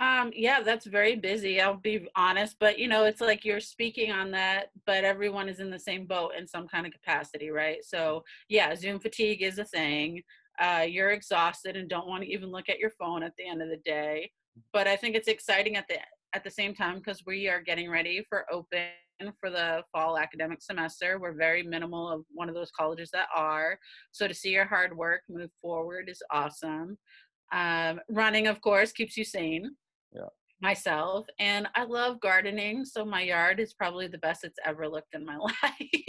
Um, 0.00 0.30
yeah, 0.34 0.60
that's 0.62 0.86
very 0.86 1.16
busy. 1.16 1.60
I'll 1.60 1.76
be 1.76 2.08
honest, 2.14 2.56
but 2.60 2.78
you 2.78 2.86
know, 2.86 3.04
it's 3.04 3.20
like 3.20 3.44
you're 3.44 3.58
speaking 3.58 4.12
on 4.12 4.30
that, 4.30 4.70
but 4.86 5.02
everyone 5.02 5.48
is 5.48 5.58
in 5.58 5.70
the 5.70 5.78
same 5.78 6.06
boat 6.06 6.32
in 6.38 6.46
some 6.46 6.68
kind 6.68 6.86
of 6.86 6.92
capacity, 6.92 7.50
right? 7.50 7.84
So, 7.84 8.22
yeah, 8.48 8.76
Zoom 8.76 9.00
fatigue 9.00 9.42
is 9.42 9.58
a 9.58 9.64
thing. 9.64 10.22
Uh, 10.60 10.84
you're 10.88 11.10
exhausted 11.10 11.76
and 11.76 11.88
don't 11.88 12.06
want 12.06 12.22
to 12.22 12.30
even 12.30 12.50
look 12.50 12.68
at 12.68 12.78
your 12.78 12.90
phone 12.90 13.24
at 13.24 13.32
the 13.36 13.48
end 13.48 13.60
of 13.60 13.70
the 13.70 13.78
day. 13.78 14.30
But 14.72 14.86
I 14.86 14.94
think 14.94 15.16
it's 15.16 15.28
exciting 15.28 15.76
at 15.76 15.88
the 15.88 15.96
at 16.34 16.44
the 16.44 16.50
same 16.50 16.74
time 16.74 16.96
because 16.96 17.24
we 17.26 17.48
are 17.48 17.60
getting 17.60 17.90
ready 17.90 18.24
for 18.28 18.44
open 18.52 18.88
for 19.40 19.50
the 19.50 19.82
fall 19.92 20.18
academic 20.18 20.62
semester. 20.62 21.18
We're 21.18 21.34
very 21.34 21.62
minimal 21.62 22.08
of 22.08 22.22
one 22.32 22.48
of 22.48 22.54
those 22.54 22.70
colleges 22.70 23.10
that 23.12 23.28
are. 23.34 23.78
So 24.12 24.28
to 24.28 24.34
see 24.34 24.50
your 24.50 24.64
hard 24.64 24.96
work 24.96 25.22
move 25.28 25.50
forward 25.60 26.08
is 26.08 26.22
awesome. 26.30 26.98
Um, 27.52 28.00
running, 28.08 28.46
of 28.46 28.60
course, 28.60 28.92
keeps 28.92 29.16
you 29.16 29.24
sane 29.24 29.70
Yeah. 30.14 30.28
myself 30.60 31.24
and 31.38 31.68
i 31.76 31.84
love 31.84 32.20
gardening 32.20 32.84
so 32.84 33.04
my 33.04 33.22
yard 33.22 33.60
is 33.60 33.74
probably 33.74 34.08
the 34.08 34.18
best 34.18 34.42
it's 34.44 34.58
ever 34.64 34.88
looked 34.88 35.14
in 35.14 35.24
my 35.24 35.36
life 35.48 35.52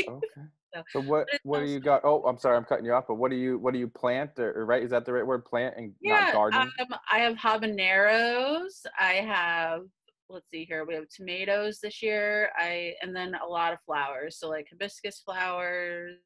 Okay. 0.07 0.41
So, 0.73 0.83
So 0.93 1.01
what 1.01 1.27
what 1.43 1.59
do 1.61 1.65
you 1.67 1.79
got? 1.79 2.01
Oh, 2.03 2.21
I'm 2.23 2.37
sorry, 2.37 2.55
I'm 2.57 2.63
cutting 2.65 2.85
you 2.85 2.93
off. 2.93 3.05
But 3.07 3.15
what 3.15 3.31
do 3.31 3.37
you 3.37 3.57
what 3.57 3.73
do 3.73 3.79
you 3.79 3.87
plant? 3.87 4.31
Or, 4.37 4.53
or 4.53 4.65
right? 4.65 4.83
Is 4.83 4.91
that 4.91 5.03
the 5.05 5.13
right 5.13 5.25
word? 5.25 5.43
Plant 5.45 5.75
and 5.77 5.93
not 6.03 6.19
yeah 6.19 6.31
garden. 6.33 6.71
um, 6.79 6.95
i 7.11 7.19
have 7.19 7.35
habaneros 7.35 8.85
i 8.99 9.13
have 9.13 9.81
let's 10.29 10.49
see 10.49 10.65
here 10.65 10.85
we 10.85 10.93
have 10.95 11.07
tomatoes 11.09 11.79
this 11.81 12.01
year 12.01 12.49
i 12.57 12.93
and 13.01 13.15
then 13.15 13.33
a 13.35 13.45
lot 13.45 13.73
of 13.73 13.79
flowers 13.85 14.37
so 14.37 14.47
like 14.49 14.67
hibiscus 14.69 15.21
flowers 15.25 16.17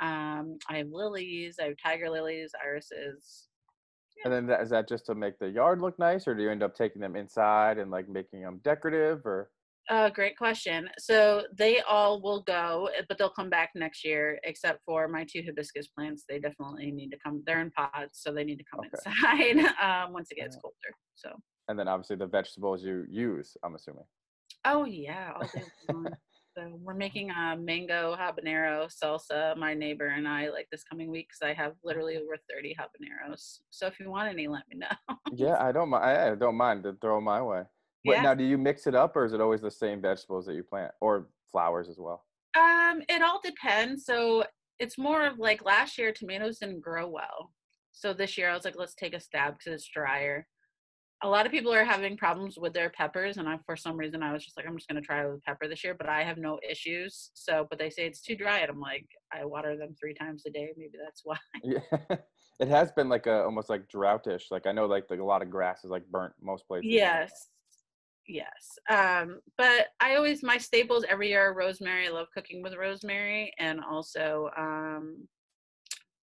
um 0.00 0.58
i 0.68 0.76
have 0.78 0.88
lilies 0.90 1.56
i 1.60 1.64
have 1.64 1.76
tiger 1.82 2.10
lilies 2.10 2.52
irises 2.64 3.48
And 4.24 4.32
then 4.32 4.46
that, 4.46 4.60
is 4.62 4.70
that 4.70 4.88
just 4.88 5.06
to 5.06 5.14
make 5.14 5.38
the 5.38 5.48
yard 5.48 5.80
look 5.80 5.98
nice, 5.98 6.26
or 6.26 6.34
do 6.34 6.42
you 6.42 6.50
end 6.50 6.62
up 6.62 6.74
taking 6.74 7.00
them 7.00 7.16
inside 7.16 7.78
and 7.78 7.90
like 7.90 8.08
making 8.08 8.42
them 8.42 8.60
decorative? 8.64 9.24
Or 9.24 9.50
Uh, 9.88 10.10
great 10.10 10.36
question. 10.36 10.90
So 10.98 11.44
they 11.56 11.80
all 11.80 12.20
will 12.20 12.42
go, 12.42 12.90
eh, 12.96 13.02
but 13.08 13.16
they'll 13.16 13.30
come 13.30 13.48
back 13.48 13.70
next 13.74 14.04
year, 14.04 14.38
except 14.44 14.80
for 14.84 15.08
my 15.08 15.24
two 15.24 15.42
hibiscus 15.42 15.86
plants. 15.88 16.24
They 16.28 16.38
definitely 16.38 16.90
need 16.90 17.10
to 17.10 17.18
come. 17.24 17.42
They're 17.46 17.60
in 17.60 17.70
pods, 17.70 18.18
so 18.20 18.32
they 18.32 18.44
need 18.44 18.58
to 18.58 18.64
come 18.70 18.80
Okay. 18.84 18.98
inside 19.54 19.72
um, 19.82 20.12
once 20.12 20.28
it 20.30 20.36
gets 20.36 20.56
colder. 20.56 20.92
So, 21.14 21.30
and 21.68 21.78
then 21.78 21.86
obviously 21.88 22.16
the 22.16 22.26
vegetables 22.26 22.82
you 22.82 23.04
use. 23.08 23.56
I'm 23.62 23.74
assuming. 23.74 24.04
oh 24.64 24.84
yeah. 24.84 25.34
So 26.56 26.64
we're 26.82 26.94
making 26.94 27.30
a 27.30 27.56
mango 27.56 28.16
habanero 28.18 28.90
salsa. 28.92 29.56
My 29.56 29.74
neighbor 29.74 30.08
and 30.08 30.26
I 30.26 30.48
like 30.48 30.66
this 30.72 30.82
coming 30.82 31.08
week 31.08 31.28
because 31.28 31.48
I 31.48 31.54
have 31.54 31.74
literally 31.84 32.16
over 32.16 32.36
30 32.52 32.74
habaneros. 32.74 33.58
So 33.70 33.86
if 33.86 34.00
you 34.00 34.10
want 34.10 34.28
any, 34.28 34.48
let 34.48 34.64
me 34.68 34.78
know. 34.78 35.16
Yeah, 35.32 35.56
I 35.62 35.70
don't 35.70 35.88
mind. 35.88 36.04
I 36.04 36.34
don't 36.34 36.56
mind 36.56 36.82
to 36.82 36.94
throw 37.00 37.20
my 37.20 37.40
way. 37.40 37.62
But 38.04 38.12
Yeah. 38.16 38.22
now, 38.22 38.34
do 38.34 38.42
you 38.42 38.58
mix 38.58 38.88
it 38.88 38.96
up, 38.96 39.14
or 39.14 39.24
is 39.24 39.32
it 39.34 39.40
always 39.40 39.60
the 39.60 39.70
same 39.70 40.00
vegetables 40.02 40.46
that 40.46 40.54
you 40.54 40.64
plant, 40.64 40.90
or 41.00 41.28
flowers 41.52 41.88
as 41.88 41.98
well? 41.98 42.24
Um, 42.58 43.02
it 43.08 43.22
all 43.22 43.40
depends. 43.44 44.04
So 44.04 44.42
it's 44.80 44.98
more 44.98 45.26
of 45.26 45.38
like 45.38 45.64
last 45.64 45.96
year 45.96 46.10
tomatoes 46.12 46.58
didn't 46.58 46.80
grow 46.80 47.06
well. 47.08 47.52
So 47.92 48.12
this 48.12 48.36
year 48.36 48.50
I 48.50 48.54
was 48.54 48.64
like, 48.64 48.74
let's 48.76 48.94
take 48.96 49.14
a 49.14 49.20
stab 49.20 49.58
because 49.58 49.74
it's 49.74 49.88
drier. 49.88 50.48
A 51.22 51.28
lot 51.28 51.46
of 51.46 51.52
people 51.52 51.72
are 51.72 51.84
having 51.84 52.16
problems 52.16 52.58
with 52.58 52.72
their 52.72 52.90
peppers, 52.90 53.38
and 53.38 53.48
I, 53.48 53.58
for 53.66 53.76
some 53.76 53.96
reason, 53.96 54.22
I 54.22 54.32
was 54.32 54.44
just 54.44 54.56
like, 54.56 54.66
I'm 54.66 54.76
just 54.76 54.88
gonna 54.88 55.00
try 55.00 55.26
with 55.26 55.42
pepper 55.42 55.66
this 55.66 55.82
year, 55.82 55.94
but 55.94 56.08
I 56.08 56.22
have 56.22 56.38
no 56.38 56.60
issues. 56.68 57.30
So, 57.34 57.66
but 57.68 57.78
they 57.78 57.90
say 57.90 58.06
it's 58.06 58.20
too 58.20 58.36
dry, 58.36 58.58
and 58.58 58.70
I'm 58.70 58.80
like, 58.80 59.06
I 59.32 59.44
water 59.44 59.76
them 59.76 59.96
three 59.98 60.14
times 60.14 60.44
a 60.46 60.50
day. 60.50 60.70
Maybe 60.76 60.98
that's 61.02 61.22
why. 61.24 61.38
Yeah, 61.64 62.16
it 62.60 62.68
has 62.68 62.92
been 62.92 63.08
like 63.08 63.26
a 63.26 63.42
almost 63.44 63.68
like 63.68 63.88
droughtish 63.88 64.50
Like 64.50 64.66
I 64.66 64.72
know, 64.72 64.86
like, 64.86 65.10
like 65.10 65.20
a 65.20 65.24
lot 65.24 65.42
of 65.42 65.50
grass 65.50 65.84
is 65.84 65.90
like 65.90 66.06
burnt 66.06 66.34
most 66.40 66.66
places. 66.66 66.90
Yes. 66.90 67.48
Yes. 68.28 68.78
Um, 68.90 69.40
but 69.56 69.86
I 70.00 70.16
always 70.16 70.42
my 70.42 70.58
staples 70.58 71.04
every 71.08 71.28
year 71.28 71.48
are 71.48 71.54
rosemary. 71.54 72.06
I 72.06 72.10
love 72.10 72.28
cooking 72.34 72.62
with 72.62 72.74
rosemary 72.74 73.54
and 73.58 73.80
also 73.82 74.50
um 74.56 75.26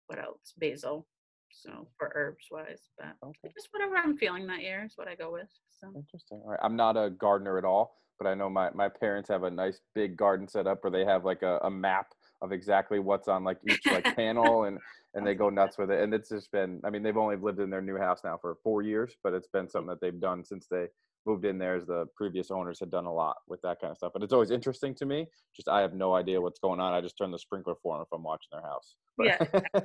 what 0.07 0.19
else? 0.19 0.55
Basil. 0.57 1.07
So 1.51 1.89
for 1.99 2.13
herbs 2.15 2.47
wise. 2.51 2.91
But 2.99 3.15
Okay, 3.23 3.53
just 3.55 3.69
whatever 3.71 3.97
I'm 3.97 4.17
feeling 4.17 4.47
that 4.47 4.61
year 4.61 4.85
is 4.85 4.93
what 4.97 5.09
I 5.09 5.15
go 5.15 5.33
with. 5.33 5.49
So 5.81 5.89
interesting. 5.95 6.41
All 6.45 6.51
right, 6.51 6.61
I'm 6.63 6.77
not 6.77 6.97
a 6.97 7.11
gardener 7.11 7.59
at 7.59 7.65
all, 7.65 7.97
but 8.19 8.27
I 8.27 8.35
know 8.35 8.49
my 8.49 8.71
my 8.75 8.89
parents 8.89 9.29
have 9.29 9.45
a 9.45 9.51
nice 9.51 9.81
big 9.95 10.17
garden 10.17 10.49
set 10.49 10.67
up 10.67 10.83
where 10.83 10.91
they 10.91 11.05
have 11.05 11.25
like 11.25 11.43
a, 11.43 11.59
a 11.63 11.71
map 11.71 12.09
of 12.41 12.53
exactly 12.53 12.99
what's 12.99 13.29
on 13.29 13.45
like 13.45 13.59
each 13.69 13.85
like 13.87 14.05
panel 14.17 14.65
and 14.65 14.79
and 15.15 15.27
they 15.27 15.35
go 15.35 15.49
nuts 15.49 15.79
with 15.79 15.91
it 15.91 16.03
and 16.03 16.15
it's 16.15 16.29
just 16.29 16.53
been 16.53 16.81
i 16.85 16.91
mean 16.91 17.03
they've 17.03 17.17
only 17.17 17.37
lived 17.37 17.59
in 17.59 17.71
their 17.71 17.83
new 17.83 17.97
house 17.97 18.21
now 18.23 18.39
for 18.41 18.57
four 18.63 18.83
years 18.83 19.17
but 19.25 19.33
it's 19.33 19.49
been 19.49 19.69
something 19.69 19.89
that 19.89 20.01
they've 20.01 20.21
done 20.21 20.45
since 20.45 20.67
they 20.71 20.87
moved 21.27 21.45
in 21.45 21.59
there 21.59 21.75
as 21.75 21.87
the 21.87 22.07
previous 22.17 22.51
owners 22.51 22.81
had 22.81 22.91
done 22.91 23.07
a 23.07 23.13
lot 23.13 23.37
with 23.49 23.61
that 23.63 23.81
kind 23.81 23.91
of 23.91 23.97
stuff 23.97 24.13
but 24.13 24.23
it's 24.23 24.33
always 24.33 24.51
interesting 24.51 24.95
to 24.95 25.05
me 25.05 25.27
just 25.55 25.69
i 25.69 25.81
have 25.81 25.95
no 25.95 26.15
idea 26.15 26.41
what's 26.41 26.59
going 26.59 26.81
on 26.81 26.93
i 26.93 27.01
just 27.01 27.19
turn 27.19 27.31
the 27.31 27.39
sprinkler 27.39 27.75
for 27.83 27.97
them 27.97 28.03
if 28.03 28.09
i'm 28.13 28.23
watching 28.23 28.49
their 28.53 28.63
house 28.63 28.97
but 29.17 29.27
yeah 29.27 29.83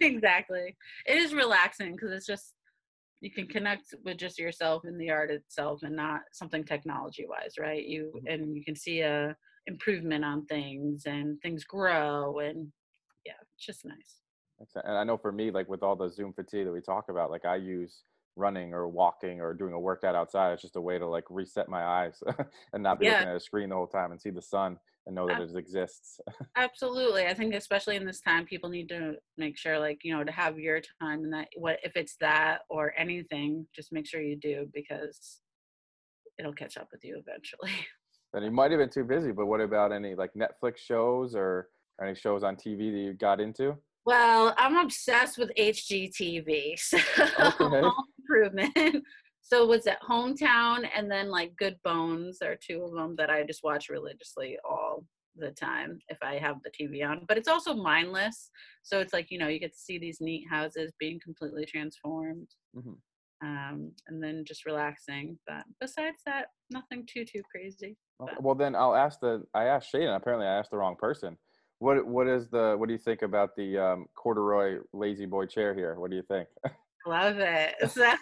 exactly. 0.00 0.76
It 1.06 1.16
is 1.16 1.34
relaxing 1.34 1.92
because 1.92 2.12
it's 2.12 2.26
just 2.26 2.54
you 3.20 3.30
can 3.30 3.46
connect 3.46 3.94
with 4.04 4.16
just 4.16 4.38
yourself 4.38 4.84
in 4.84 4.96
the 4.96 5.10
art 5.10 5.30
itself 5.30 5.82
and 5.82 5.96
not 5.96 6.20
something 6.32 6.64
technology 6.64 7.26
wise 7.28 7.54
right? 7.58 7.84
You 7.84 8.12
mm-hmm. 8.16 8.26
and 8.26 8.56
you 8.56 8.64
can 8.64 8.76
see 8.76 9.00
a 9.00 9.36
improvement 9.66 10.24
on 10.24 10.46
things 10.46 11.04
and 11.06 11.40
things 11.42 11.64
grow 11.64 12.38
and 12.38 12.68
yeah 13.26 13.34
it's 13.54 13.64
just 13.64 13.84
nice. 13.84 14.16
And 14.84 14.96
i 14.96 15.04
know 15.04 15.16
for 15.16 15.32
me 15.32 15.50
like 15.50 15.68
with 15.68 15.82
all 15.82 15.96
the 15.96 16.08
zoom 16.08 16.32
fatigue 16.32 16.66
that 16.66 16.72
we 16.72 16.80
talk 16.80 17.08
about 17.08 17.30
like 17.30 17.44
i 17.44 17.56
use 17.56 18.02
running 18.40 18.72
or 18.72 18.88
walking 18.88 19.40
or 19.40 19.54
doing 19.54 19.74
a 19.74 19.78
workout 19.78 20.14
outside 20.14 20.52
it's 20.52 20.62
just 20.62 20.76
a 20.76 20.80
way 20.80 20.98
to 20.98 21.06
like 21.06 21.24
reset 21.30 21.68
my 21.68 21.84
eyes 21.84 22.22
and 22.72 22.82
not 22.82 22.98
be 22.98 23.06
yeah. 23.06 23.12
looking 23.12 23.28
at 23.28 23.36
a 23.36 23.40
screen 23.40 23.68
the 23.68 23.74
whole 23.74 23.86
time 23.86 24.10
and 24.10 24.20
see 24.20 24.30
the 24.30 24.42
sun 24.42 24.78
and 25.06 25.14
know 25.14 25.26
that 25.26 25.40
it 25.40 25.56
exists. 25.56 26.20
Absolutely 26.56 27.26
i 27.26 27.34
think 27.34 27.54
especially 27.54 27.96
in 27.96 28.06
this 28.06 28.20
time 28.20 28.44
people 28.44 28.70
need 28.70 28.88
to 28.88 29.14
make 29.36 29.56
sure 29.56 29.78
like 29.78 30.00
you 30.02 30.16
know 30.16 30.24
to 30.24 30.32
have 30.32 30.58
your 30.58 30.80
time 31.00 31.24
and 31.24 31.32
that 31.32 31.48
what 31.56 31.78
if 31.82 31.92
it's 31.96 32.16
that 32.20 32.62
or 32.70 32.94
anything 32.98 33.66
just 33.74 33.92
make 33.92 34.06
sure 34.06 34.20
you 34.20 34.36
do 34.36 34.66
because 34.72 35.40
it'll 36.38 36.54
catch 36.54 36.78
up 36.78 36.88
with 36.90 37.04
you 37.04 37.22
eventually. 37.26 37.70
Then 38.32 38.44
you 38.44 38.52
might 38.52 38.70
have 38.70 38.78
been 38.78 38.90
too 38.90 39.02
busy 39.02 39.32
but 39.32 39.46
what 39.46 39.60
about 39.60 39.90
any 39.92 40.14
like 40.14 40.30
netflix 40.34 40.76
shows 40.76 41.34
or 41.34 41.68
any 42.00 42.14
shows 42.14 42.44
on 42.44 42.54
tv 42.54 42.92
that 42.92 42.98
you 42.98 43.12
got 43.12 43.40
into 43.40 43.76
well 44.06 44.54
i'm 44.58 44.76
obsessed 44.76 45.38
with 45.38 45.50
hgtv 45.58 46.78
so 46.78 46.98
okay. 47.60 47.88
improvement 48.18 49.04
so 49.42 49.66
was 49.66 49.86
it 49.86 49.96
hometown 50.08 50.88
and 50.94 51.10
then 51.10 51.28
like 51.28 51.54
good 51.56 51.76
bones 51.84 52.38
are 52.42 52.56
two 52.56 52.82
of 52.82 52.92
them 52.92 53.14
that 53.16 53.30
i 53.30 53.42
just 53.42 53.64
watch 53.64 53.88
religiously 53.88 54.56
all 54.68 55.04
the 55.36 55.50
time 55.52 55.98
if 56.08 56.18
i 56.22 56.34
have 56.34 56.56
the 56.64 56.70
tv 56.70 57.06
on 57.06 57.24
but 57.28 57.38
it's 57.38 57.48
also 57.48 57.74
mindless 57.74 58.50
so 58.82 58.98
it's 59.00 59.12
like 59.12 59.30
you 59.30 59.38
know 59.38 59.48
you 59.48 59.60
get 59.60 59.72
to 59.72 59.78
see 59.78 59.98
these 59.98 60.20
neat 60.20 60.44
houses 60.50 60.92
being 60.98 61.20
completely 61.22 61.64
transformed 61.64 62.48
mm-hmm. 62.76 63.46
um, 63.46 63.92
and 64.08 64.22
then 64.22 64.44
just 64.46 64.66
relaxing 64.66 65.38
but 65.46 65.62
besides 65.80 66.20
that 66.26 66.46
nothing 66.70 67.06
too 67.06 67.24
too 67.24 67.42
crazy 67.50 67.96
but. 68.18 68.42
well 68.42 68.54
then 68.54 68.74
i'll 68.74 68.96
ask 68.96 69.20
the 69.20 69.42
i 69.54 69.64
asked 69.64 69.92
Shaden. 69.94 70.16
apparently 70.16 70.46
i 70.46 70.58
asked 70.58 70.70
the 70.70 70.76
wrong 70.76 70.96
person 70.98 71.36
what 71.80 72.06
what 72.06 72.28
is 72.28 72.48
the 72.48 72.76
what 72.78 72.86
do 72.86 72.92
you 72.92 72.98
think 72.98 73.22
about 73.22 73.56
the 73.56 73.76
um, 73.76 74.06
corduroy 74.14 74.78
La-Z-Boy 74.92 75.46
chair 75.46 75.74
here 75.74 75.98
what 75.98 76.10
do 76.10 76.16
you 76.16 76.22
think 76.22 76.48
Love 77.06 77.38
it. 77.38 77.74
So. 77.90 78.12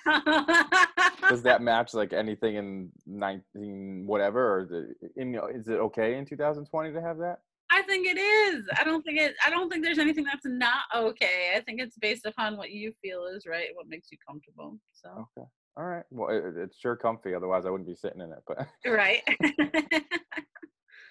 Does 1.28 1.42
that 1.42 1.60
match 1.60 1.94
like 1.94 2.12
anything 2.12 2.56
in 2.56 2.90
19 3.06 4.04
whatever 4.06 4.54
or 4.54 4.60
is 4.62 4.70
it, 4.70 5.12
in, 5.16 5.34
is 5.54 5.68
it 5.68 5.74
okay 5.74 6.16
in 6.16 6.24
2020 6.24 6.92
to 6.92 7.02
have 7.02 7.18
that? 7.18 7.40
I 7.70 7.82
think 7.82 8.06
it 8.06 8.16
is. 8.16 8.66
I 8.78 8.84
don't 8.84 9.02
think 9.02 9.18
it 9.18 9.34
I 9.44 9.50
don't 9.50 9.68
think 9.68 9.84
there's 9.84 9.98
anything 9.98 10.24
that's 10.24 10.46
not 10.46 10.84
okay. 10.94 11.52
I 11.54 11.60
think 11.60 11.80
it's 11.80 11.98
based 11.98 12.24
upon 12.24 12.56
what 12.56 12.70
you 12.70 12.92
feel 13.02 13.26
is 13.26 13.46
right, 13.46 13.68
what 13.74 13.88
makes 13.88 14.08
you 14.10 14.18
comfortable. 14.26 14.78
So 14.92 15.26
Okay. 15.36 15.46
All 15.76 15.84
right. 15.84 16.04
Well, 16.10 16.30
it, 16.30 16.56
it's 16.56 16.78
sure 16.78 16.96
comfy. 16.96 17.34
Otherwise, 17.34 17.64
I 17.66 17.70
wouldn't 17.70 17.88
be 17.88 17.94
sitting 17.94 18.20
in 18.20 18.32
it. 18.32 18.42
But 18.46 18.66
right. 18.86 19.22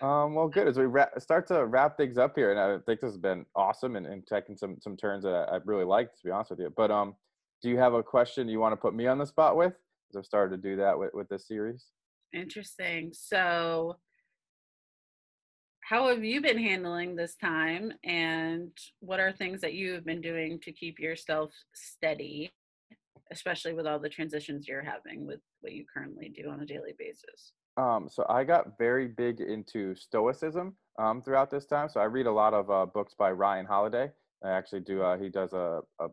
um. 0.02 0.36
Well, 0.36 0.48
good. 0.48 0.68
As 0.68 0.78
we 0.78 0.88
start 1.20 1.48
to 1.48 1.66
wrap 1.66 1.98
things 1.98 2.18
up 2.18 2.34
here, 2.36 2.52
and 2.52 2.60
I 2.60 2.78
think 2.86 3.02
this 3.02 3.12
has 3.12 3.18
been 3.18 3.46
awesome 3.56 3.96
and, 3.96 4.06
and 4.06 4.26
taking 4.26 4.58
some 4.58 4.78
some 4.82 4.96
turns 4.98 5.24
that 5.24 5.34
I, 5.34 5.56
I 5.56 5.60
really 5.66 5.86
liked, 5.86 6.18
to 6.20 6.24
be 6.26 6.32
honest 6.32 6.52
with 6.52 6.60
you. 6.60 6.74
But 6.76 6.92
um, 6.92 7.16
do 7.62 7.70
you 7.70 7.78
have 7.78 7.94
a 7.94 8.04
question 8.04 8.48
you 8.48 8.60
want 8.60 8.74
to 8.74 8.78
put 8.78 8.94
me 8.94 9.08
on 9.08 9.18
the 9.18 9.26
spot 9.26 9.56
with? 9.56 9.74
Because 10.08 10.20
I've 10.20 10.26
started 10.26 10.62
to 10.62 10.70
do 10.70 10.76
that 10.78 10.98
with, 10.98 11.14
with 11.14 11.28
this 11.30 11.48
series. 11.48 11.88
Interesting. 12.34 13.12
So, 13.14 13.98
how 15.82 16.10
have 16.10 16.24
you 16.24 16.42
been 16.42 16.60
handling 16.60 17.16
this 17.16 17.36
time, 17.36 17.94
and 18.04 18.72
what 19.00 19.20
are 19.20 19.32
things 19.32 19.62
that 19.62 19.74
you 19.74 19.94
have 19.94 20.06
been 20.06 20.22
doing 20.22 20.60
to 20.64 20.72
keep 20.72 21.00
yourself 21.00 21.52
steady, 21.74 22.52
especially 23.32 23.74
with 23.74 23.88
all 23.88 24.00
the 24.00 24.10
transitions 24.10 24.68
you're 24.68 24.84
having 24.84 25.26
with 25.26 25.40
what 25.62 25.74
you 25.74 25.86
currently 25.92 26.30
do 26.30 26.50
on 26.50 26.62
a 26.62 26.66
daily 26.66 26.94
basis? 26.98 27.54
Um, 27.78 28.10
so 28.10 28.26
I 28.28 28.44
got 28.44 28.78
very 28.78 29.08
big 29.08 29.40
into 29.40 29.96
Stoicism 29.96 30.76
um, 31.00 31.22
throughout 31.22 31.52
this 31.52 31.66
time. 31.66 31.90
So 31.90 32.00
I 32.00 32.06
read 32.06 32.26
a 32.26 32.32
lot 32.32 32.54
of 32.54 32.70
uh, 32.72 32.86
books 32.88 33.14
by 33.18 33.32
Ryan 33.32 33.66
Holiday. 33.66 34.12
I 34.44 34.50
actually 34.50 34.82
do. 34.82 35.04
Uh, 35.04 35.18
he 35.18 35.30
does 35.30 35.54
a, 35.54 35.82
a 36.00 36.08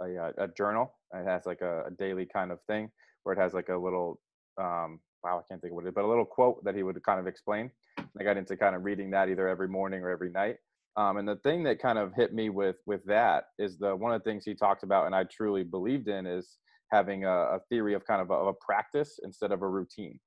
a, 0.00 0.16
uh, 0.16 0.32
a 0.38 0.48
journal. 0.48 0.94
It 1.14 1.26
has 1.26 1.46
like 1.46 1.60
a, 1.60 1.84
a, 1.86 1.90
daily 1.90 2.26
kind 2.26 2.52
of 2.52 2.58
thing 2.68 2.90
where 3.22 3.34
it 3.34 3.40
has 3.40 3.52
like 3.52 3.68
a 3.68 3.76
little 3.76 4.20
um, 4.60 5.00
wow, 5.24 5.38
I 5.38 5.42
can't 5.48 5.60
think 5.60 5.72
of 5.72 5.76
what 5.76 5.84
it 5.84 5.88
is, 5.88 5.94
but 5.94 6.04
a 6.04 6.08
little 6.08 6.24
quote 6.24 6.64
that 6.64 6.74
he 6.74 6.82
would 6.82 7.02
kind 7.02 7.20
of 7.20 7.26
explain. 7.26 7.70
I 7.98 8.24
got 8.24 8.36
into 8.36 8.56
kind 8.56 8.74
of 8.74 8.84
reading 8.84 9.10
that 9.10 9.28
either 9.28 9.48
every 9.48 9.68
morning 9.68 10.02
or 10.02 10.10
every 10.10 10.30
night. 10.30 10.56
Um, 10.96 11.16
and 11.16 11.28
the 11.28 11.36
thing 11.36 11.62
that 11.64 11.80
kind 11.80 11.98
of 11.98 12.12
hit 12.14 12.32
me 12.34 12.50
with 12.50 12.76
with 12.86 13.04
that 13.06 13.44
is 13.58 13.78
the 13.78 13.94
one 13.94 14.12
of 14.12 14.22
the 14.22 14.30
things 14.30 14.44
he 14.44 14.54
talked 14.54 14.82
about, 14.82 15.06
and 15.06 15.14
I 15.14 15.24
truly 15.24 15.62
believed 15.62 16.08
in, 16.08 16.26
is 16.26 16.58
having 16.90 17.24
a, 17.24 17.30
a 17.30 17.60
theory 17.68 17.94
of 17.94 18.04
kind 18.06 18.20
of 18.20 18.30
a, 18.30 18.34
of 18.34 18.46
a, 18.48 18.52
practice 18.54 19.20
instead 19.22 19.52
of 19.52 19.62
a 19.62 19.68
routine. 19.68 20.18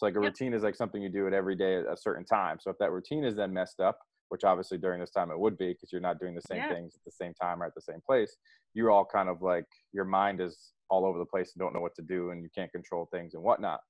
So 0.00 0.06
like 0.06 0.16
a 0.16 0.20
yep. 0.20 0.30
routine 0.30 0.54
is 0.54 0.62
like 0.62 0.74
something 0.74 1.02
you 1.02 1.10
do 1.10 1.26
it 1.26 1.34
every 1.34 1.54
day 1.54 1.76
at 1.76 1.84
a 1.84 1.96
certain 1.96 2.24
time. 2.24 2.56
So 2.58 2.70
if 2.70 2.78
that 2.78 2.90
routine 2.90 3.22
is 3.22 3.36
then 3.36 3.52
messed 3.52 3.80
up, 3.80 3.98
which 4.30 4.44
obviously 4.44 4.78
during 4.78 4.98
this 4.98 5.10
time 5.10 5.30
it 5.30 5.38
would 5.38 5.58
be 5.58 5.72
because 5.72 5.92
you're 5.92 6.00
not 6.00 6.18
doing 6.18 6.34
the 6.34 6.40
same 6.40 6.58
yeah. 6.58 6.72
things 6.72 6.94
at 6.94 7.04
the 7.04 7.10
same 7.10 7.34
time 7.34 7.62
or 7.62 7.66
at 7.66 7.74
the 7.74 7.80
same 7.80 8.00
place 8.06 8.36
you're 8.74 8.90
all 8.90 9.04
kind 9.04 9.28
of 9.28 9.42
like 9.42 9.66
your 9.92 10.04
mind 10.04 10.40
is 10.40 10.72
all 10.88 11.04
over 11.04 11.18
the 11.18 11.24
place 11.24 11.52
and 11.52 11.60
don't 11.60 11.74
know 11.74 11.80
what 11.80 11.94
to 11.94 12.02
do 12.02 12.30
and 12.30 12.42
you 12.42 12.48
can't 12.56 12.72
control 12.72 13.08
things 13.12 13.34
and 13.34 13.42
whatnot 13.42 13.80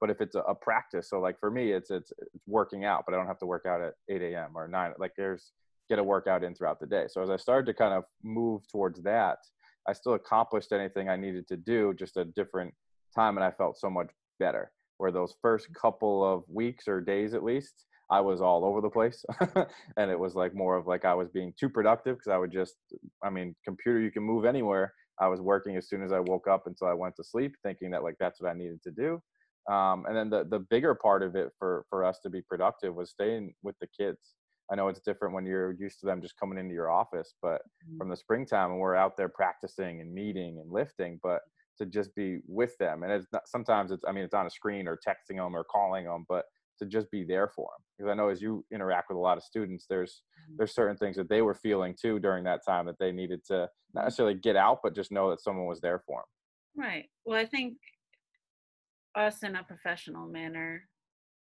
but 0.00 0.10
if 0.10 0.20
it's 0.20 0.36
a, 0.36 0.40
a 0.40 0.54
practice 0.54 1.10
so 1.10 1.20
like 1.20 1.38
for 1.38 1.50
me 1.50 1.72
it's, 1.72 1.90
it's 1.90 2.12
it's 2.18 2.46
working 2.46 2.84
out 2.84 3.04
but 3.06 3.14
i 3.14 3.18
don't 3.18 3.26
have 3.26 3.38
to 3.38 3.46
work 3.46 3.66
out 3.66 3.80
at 3.80 3.94
8 4.08 4.22
a.m 4.22 4.50
or 4.54 4.66
9 4.66 4.92
like 4.98 5.12
there's 5.16 5.52
get 5.88 5.98
a 5.98 6.04
workout 6.04 6.44
in 6.44 6.54
throughout 6.54 6.80
the 6.80 6.86
day 6.86 7.06
so 7.08 7.22
as 7.22 7.30
i 7.30 7.36
started 7.36 7.66
to 7.66 7.74
kind 7.74 7.94
of 7.94 8.04
move 8.22 8.62
towards 8.68 9.02
that 9.02 9.38
i 9.88 9.92
still 9.92 10.14
accomplished 10.14 10.72
anything 10.72 11.08
i 11.08 11.16
needed 11.16 11.48
to 11.48 11.56
do 11.56 11.92
just 11.98 12.16
a 12.16 12.24
different 12.24 12.72
time 13.14 13.36
and 13.36 13.44
i 13.44 13.50
felt 13.50 13.78
so 13.78 13.90
much 13.90 14.08
better 14.38 14.70
where 14.98 15.10
those 15.10 15.34
first 15.40 15.68
couple 15.74 16.24
of 16.24 16.42
weeks 16.48 16.86
or 16.86 17.00
days 17.00 17.34
at 17.34 17.42
least 17.42 17.86
I 18.10 18.20
was 18.20 18.40
all 18.40 18.64
over 18.64 18.80
the 18.80 18.90
place. 18.90 19.24
and 19.96 20.10
it 20.10 20.18
was 20.18 20.34
like 20.34 20.54
more 20.54 20.76
of 20.76 20.86
like 20.86 21.04
I 21.04 21.14
was 21.14 21.28
being 21.28 21.52
too 21.58 21.68
productive 21.68 22.16
because 22.16 22.32
I 22.32 22.38
would 22.38 22.52
just, 22.52 22.76
I 23.22 23.30
mean, 23.30 23.54
computer, 23.64 24.00
you 24.00 24.10
can 24.10 24.22
move 24.22 24.44
anywhere. 24.44 24.92
I 25.20 25.28
was 25.28 25.40
working 25.40 25.76
as 25.76 25.88
soon 25.88 26.02
as 26.02 26.12
I 26.12 26.20
woke 26.20 26.46
up 26.48 26.66
until 26.66 26.86
I 26.86 26.94
went 26.94 27.16
to 27.16 27.24
sleep, 27.24 27.54
thinking 27.62 27.90
that 27.90 28.02
like 28.02 28.14
that's 28.18 28.40
what 28.40 28.50
I 28.50 28.54
needed 28.54 28.82
to 28.84 28.90
do. 28.90 29.20
Um, 29.72 30.06
and 30.06 30.16
then 30.16 30.30
the, 30.30 30.44
the 30.44 30.60
bigger 30.70 30.94
part 30.94 31.22
of 31.22 31.36
it 31.36 31.50
for, 31.58 31.84
for 31.90 32.04
us 32.04 32.18
to 32.22 32.30
be 32.30 32.40
productive 32.40 32.94
was 32.94 33.10
staying 33.10 33.52
with 33.62 33.74
the 33.80 33.88
kids. 33.88 34.34
I 34.70 34.76
know 34.76 34.88
it's 34.88 35.00
different 35.00 35.34
when 35.34 35.44
you're 35.44 35.72
used 35.72 36.00
to 36.00 36.06
them 36.06 36.22
just 36.22 36.38
coming 36.38 36.58
into 36.58 36.74
your 36.74 36.90
office, 36.90 37.34
but 37.42 37.60
mm-hmm. 37.60 37.98
from 37.98 38.08
the 38.08 38.16
springtime 38.16 38.70
and 38.70 38.80
we're 38.80 38.94
out 38.94 39.16
there 39.16 39.28
practicing 39.28 40.00
and 40.00 40.12
meeting 40.12 40.58
and 40.60 40.70
lifting, 40.70 41.20
but 41.22 41.40
to 41.78 41.86
just 41.86 42.14
be 42.14 42.38
with 42.46 42.76
them. 42.78 43.02
And 43.02 43.12
it's 43.12 43.26
not, 43.32 43.48
sometimes 43.48 43.90
it's, 43.90 44.04
I 44.06 44.12
mean, 44.12 44.24
it's 44.24 44.34
on 44.34 44.46
a 44.46 44.50
screen 44.50 44.86
or 44.86 44.96
texting 44.96 45.36
them 45.36 45.56
or 45.56 45.64
calling 45.64 46.04
them, 46.04 46.24
but 46.28 46.44
to 46.78 46.86
just 46.86 47.10
be 47.10 47.24
there 47.24 47.48
for 47.48 47.68
them 47.74 47.84
because 47.96 48.10
i 48.10 48.14
know 48.14 48.28
as 48.28 48.40
you 48.40 48.64
interact 48.72 49.08
with 49.08 49.16
a 49.16 49.20
lot 49.20 49.36
of 49.36 49.42
students 49.42 49.86
there's 49.88 50.22
mm-hmm. 50.40 50.54
there's 50.56 50.74
certain 50.74 50.96
things 50.96 51.16
that 51.16 51.28
they 51.28 51.42
were 51.42 51.54
feeling 51.54 51.94
too 52.00 52.18
during 52.18 52.44
that 52.44 52.64
time 52.64 52.86
that 52.86 52.98
they 52.98 53.12
needed 53.12 53.44
to 53.44 53.68
not 53.94 54.04
necessarily 54.04 54.34
get 54.34 54.56
out 54.56 54.78
but 54.82 54.94
just 54.94 55.12
know 55.12 55.30
that 55.30 55.40
someone 55.40 55.66
was 55.66 55.80
there 55.80 56.00
for 56.06 56.20
them 56.20 56.84
right 56.84 57.06
well 57.24 57.38
i 57.38 57.44
think 57.44 57.74
us 59.14 59.42
in 59.42 59.56
a 59.56 59.62
professional 59.62 60.26
manner 60.26 60.82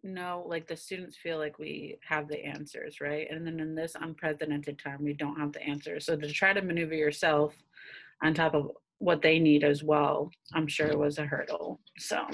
know 0.04 0.44
like 0.46 0.68
the 0.68 0.76
students 0.76 1.16
feel 1.16 1.38
like 1.38 1.58
we 1.58 1.98
have 2.08 2.28
the 2.28 2.44
answers 2.44 3.00
right 3.00 3.26
and 3.30 3.44
then 3.44 3.58
in 3.58 3.74
this 3.74 3.96
unprecedented 4.00 4.78
time 4.78 5.02
we 5.02 5.12
don't 5.12 5.38
have 5.38 5.52
the 5.52 5.62
answers 5.62 6.06
so 6.06 6.16
to 6.16 6.30
try 6.30 6.52
to 6.52 6.62
maneuver 6.62 6.94
yourself 6.94 7.54
on 8.22 8.32
top 8.32 8.54
of 8.54 8.70
what 8.98 9.22
they 9.22 9.38
need 9.38 9.64
as 9.64 9.82
well 9.82 10.30
i'm 10.54 10.66
sure 10.66 10.96
was 10.96 11.18
a 11.18 11.26
hurdle 11.26 11.80
so 11.98 12.26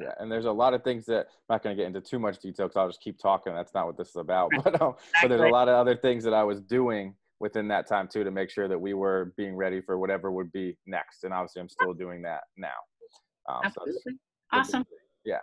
yeah, 0.00 0.12
and 0.18 0.32
there's 0.32 0.46
a 0.46 0.52
lot 0.52 0.72
of 0.72 0.82
things 0.82 1.04
that 1.06 1.26
I'm 1.48 1.56
not 1.56 1.62
going 1.62 1.76
to 1.76 1.80
get 1.82 1.86
into 1.86 2.00
too 2.00 2.18
much 2.18 2.38
detail 2.38 2.66
because 2.66 2.76
I'll 2.76 2.88
just 2.88 3.02
keep 3.02 3.18
talking. 3.18 3.54
That's 3.54 3.74
not 3.74 3.86
what 3.86 3.98
this 3.98 4.08
is 4.08 4.16
about. 4.16 4.50
But 4.64 4.80
um, 4.80 4.94
exactly. 4.94 5.04
but 5.22 5.28
there's 5.28 5.50
a 5.50 5.52
lot 5.52 5.68
of 5.68 5.74
other 5.74 5.96
things 5.96 6.24
that 6.24 6.32
I 6.32 6.42
was 6.42 6.60
doing 6.60 7.14
within 7.40 7.68
that 7.68 7.86
time 7.86 8.08
too 8.08 8.24
to 8.24 8.30
make 8.30 8.48
sure 8.48 8.68
that 8.68 8.78
we 8.78 8.94
were 8.94 9.34
being 9.36 9.54
ready 9.54 9.80
for 9.82 9.98
whatever 9.98 10.30
would 10.30 10.50
be 10.52 10.78
next. 10.86 11.24
And 11.24 11.34
obviously, 11.34 11.60
I'm 11.60 11.68
still 11.68 11.92
doing 11.92 12.22
that 12.22 12.42
now. 12.56 12.68
Um, 13.48 13.60
Absolutely. 13.64 13.94
So 14.04 14.10
awesome. 14.52 14.84
Yeah. 15.24 15.40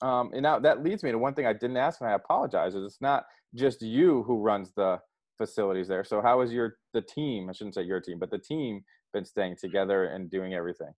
Um, 0.00 0.30
and 0.32 0.42
now 0.42 0.58
that 0.58 0.82
leads 0.82 1.02
me 1.02 1.10
to 1.10 1.18
one 1.18 1.34
thing 1.34 1.46
I 1.46 1.52
didn't 1.52 1.76
ask, 1.76 2.00
and 2.00 2.08
I 2.08 2.14
apologize. 2.14 2.74
Is 2.74 2.84
it's 2.84 3.02
not 3.02 3.24
just 3.54 3.82
you 3.82 4.22
who 4.22 4.40
runs 4.40 4.72
the 4.74 4.98
facilities 5.36 5.88
there. 5.88 6.04
So 6.04 6.22
how 6.22 6.40
is 6.40 6.52
your 6.52 6.76
the 6.94 7.02
team? 7.02 7.50
I 7.50 7.52
shouldn't 7.52 7.74
say 7.74 7.82
your 7.82 8.00
team, 8.00 8.18
but 8.18 8.30
the 8.30 8.38
team 8.38 8.82
been 9.12 9.24
staying 9.24 9.56
together 9.60 10.06
and 10.06 10.30
doing 10.30 10.54
everything? 10.54 10.92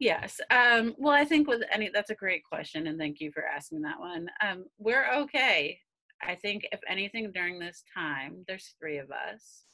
Yes. 0.00 0.40
Um, 0.50 0.94
well, 0.98 1.14
I 1.14 1.24
think 1.24 1.48
with 1.48 1.62
any, 1.72 1.90
that's 1.92 2.10
a 2.10 2.16
great 2.16 2.42
question, 2.44 2.88
and 2.88 2.98
thank 2.98 3.20
you 3.20 3.30
for 3.32 3.44
asking 3.44 3.82
that 3.82 3.98
one. 3.98 4.26
Um, 4.42 4.64
we're 4.78 5.10
okay. 5.14 5.78
I 6.22 6.34
think 6.34 6.66
if 6.72 6.80
anything 6.88 7.30
during 7.32 7.58
this 7.58 7.84
time, 7.96 8.44
there's 8.48 8.74
three 8.80 8.98
of 8.98 9.10
us. 9.10 9.64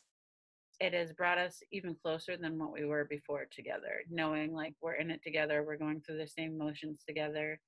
It 0.79 0.95
has 0.95 1.13
brought 1.13 1.39
us 1.39 1.63
even 1.73 1.97
closer 2.03 2.37
than 2.37 2.59
what 2.59 2.73
we 2.73 2.85
were 2.85 3.07
before 3.09 3.47
together, 3.51 4.03
knowing 4.11 4.55
like 4.55 4.75
we're 4.81 4.95
in 4.95 5.11
it 5.11 5.23
together, 5.23 5.63
we're 5.63 5.77
going 5.77 6.01
through 6.01 6.19
the 6.19 6.27
same 6.27 6.57
motions 6.57 7.03
together. 7.07 7.59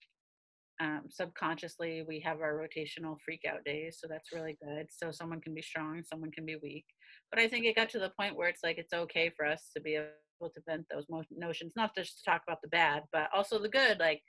Um, 0.81 1.03
subconsciously, 1.09 2.03
we 2.09 2.21
have 2.21 2.41
our 2.41 2.55
rotational 2.55 3.17
freak 3.25 3.43
out 3.49 3.65
days, 3.65 3.99
so 4.01 4.09
that's 4.09 4.33
really 4.33 4.57
good. 4.63 4.87
So 4.91 5.11
someone 5.11 5.41
can 5.41 5.55
be 5.55 5.63
strong, 5.63 6.03
someone 6.03 6.33
can 6.33 6.47
be 6.47 6.57
weak. 6.63 6.87
But 7.33 7.41
I 7.41 7.49
think 7.49 7.65
it 7.65 7.77
got 7.77 7.89
to 7.91 7.99
the 7.99 8.13
point 8.19 8.37
where 8.37 8.49
it's 8.49 8.63
like 8.63 8.79
it's 8.79 8.93
okay 8.93 9.33
for 9.35 9.47
us 9.47 9.71
to 9.75 9.81
be 9.81 9.95
able 9.95 10.51
to 10.53 10.61
vent 10.69 10.85
those 10.91 11.07
mo- 11.09 11.25
notions, 11.31 11.73
not 11.75 11.95
just 11.97 12.19
to 12.19 12.31
talk 12.31 12.43
about 12.47 12.61
the 12.63 12.69
bad, 12.69 13.05
but 13.13 13.29
also 13.35 13.59
the 13.59 13.69
good. 13.69 13.99
Like 13.99 14.21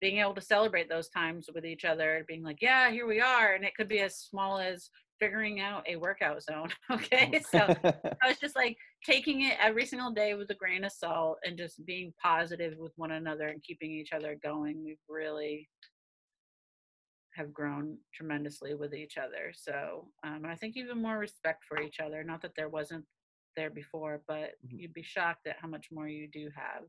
being 0.00 0.18
able 0.18 0.34
to 0.34 0.40
celebrate 0.40 0.88
those 0.88 1.08
times 1.08 1.48
with 1.54 1.64
each 1.64 1.84
other, 1.84 2.24
being 2.28 2.42
like, 2.42 2.58
yeah, 2.60 2.90
here 2.90 3.06
we 3.06 3.20
are. 3.20 3.54
And 3.54 3.64
it 3.64 3.74
could 3.74 3.88
be 3.88 4.00
as 4.00 4.16
small 4.16 4.58
as 4.58 4.90
figuring 5.20 5.60
out 5.60 5.84
a 5.88 5.96
workout 5.96 6.42
zone. 6.42 6.70
Okay. 6.90 7.30
Mm. 7.32 7.44
So 7.44 7.58
I 8.22 8.28
was 8.28 8.38
just 8.38 8.56
like 8.56 8.76
taking 9.04 9.42
it 9.42 9.56
every 9.60 9.86
single 9.86 10.10
day 10.10 10.34
with 10.34 10.50
a 10.50 10.54
grain 10.54 10.84
of 10.84 10.92
salt 10.92 11.38
and 11.44 11.56
just 11.56 11.84
being 11.86 12.12
positive 12.22 12.74
with 12.78 12.92
one 12.96 13.12
another 13.12 13.48
and 13.48 13.62
keeping 13.62 13.92
each 13.92 14.12
other 14.12 14.36
going. 14.42 14.82
We've 14.84 14.96
really 15.08 15.68
have 17.40 17.52
grown 17.60 17.86
tremendously 18.16 18.72
with 18.74 18.92
each 18.94 19.16
other. 19.24 19.44
So 19.66 19.76
um, 20.26 20.42
I 20.52 20.56
think 20.60 20.76
even 20.76 21.00
more 21.02 21.18
respect 21.18 21.64
for 21.68 21.80
each 21.86 21.98
other. 22.00 22.22
Not 22.22 22.40
that 22.42 22.54
there 22.56 22.68
wasn't 22.68 23.04
there 23.56 23.70
before, 23.70 24.14
but 24.32 24.48
Mhm. 24.66 24.78
you'd 24.80 24.94
be 25.02 25.02
shocked 25.02 25.46
at 25.46 25.58
how 25.62 25.68
much 25.68 25.86
more 25.96 26.08
you 26.08 26.26
do 26.40 26.44
have 26.54 26.84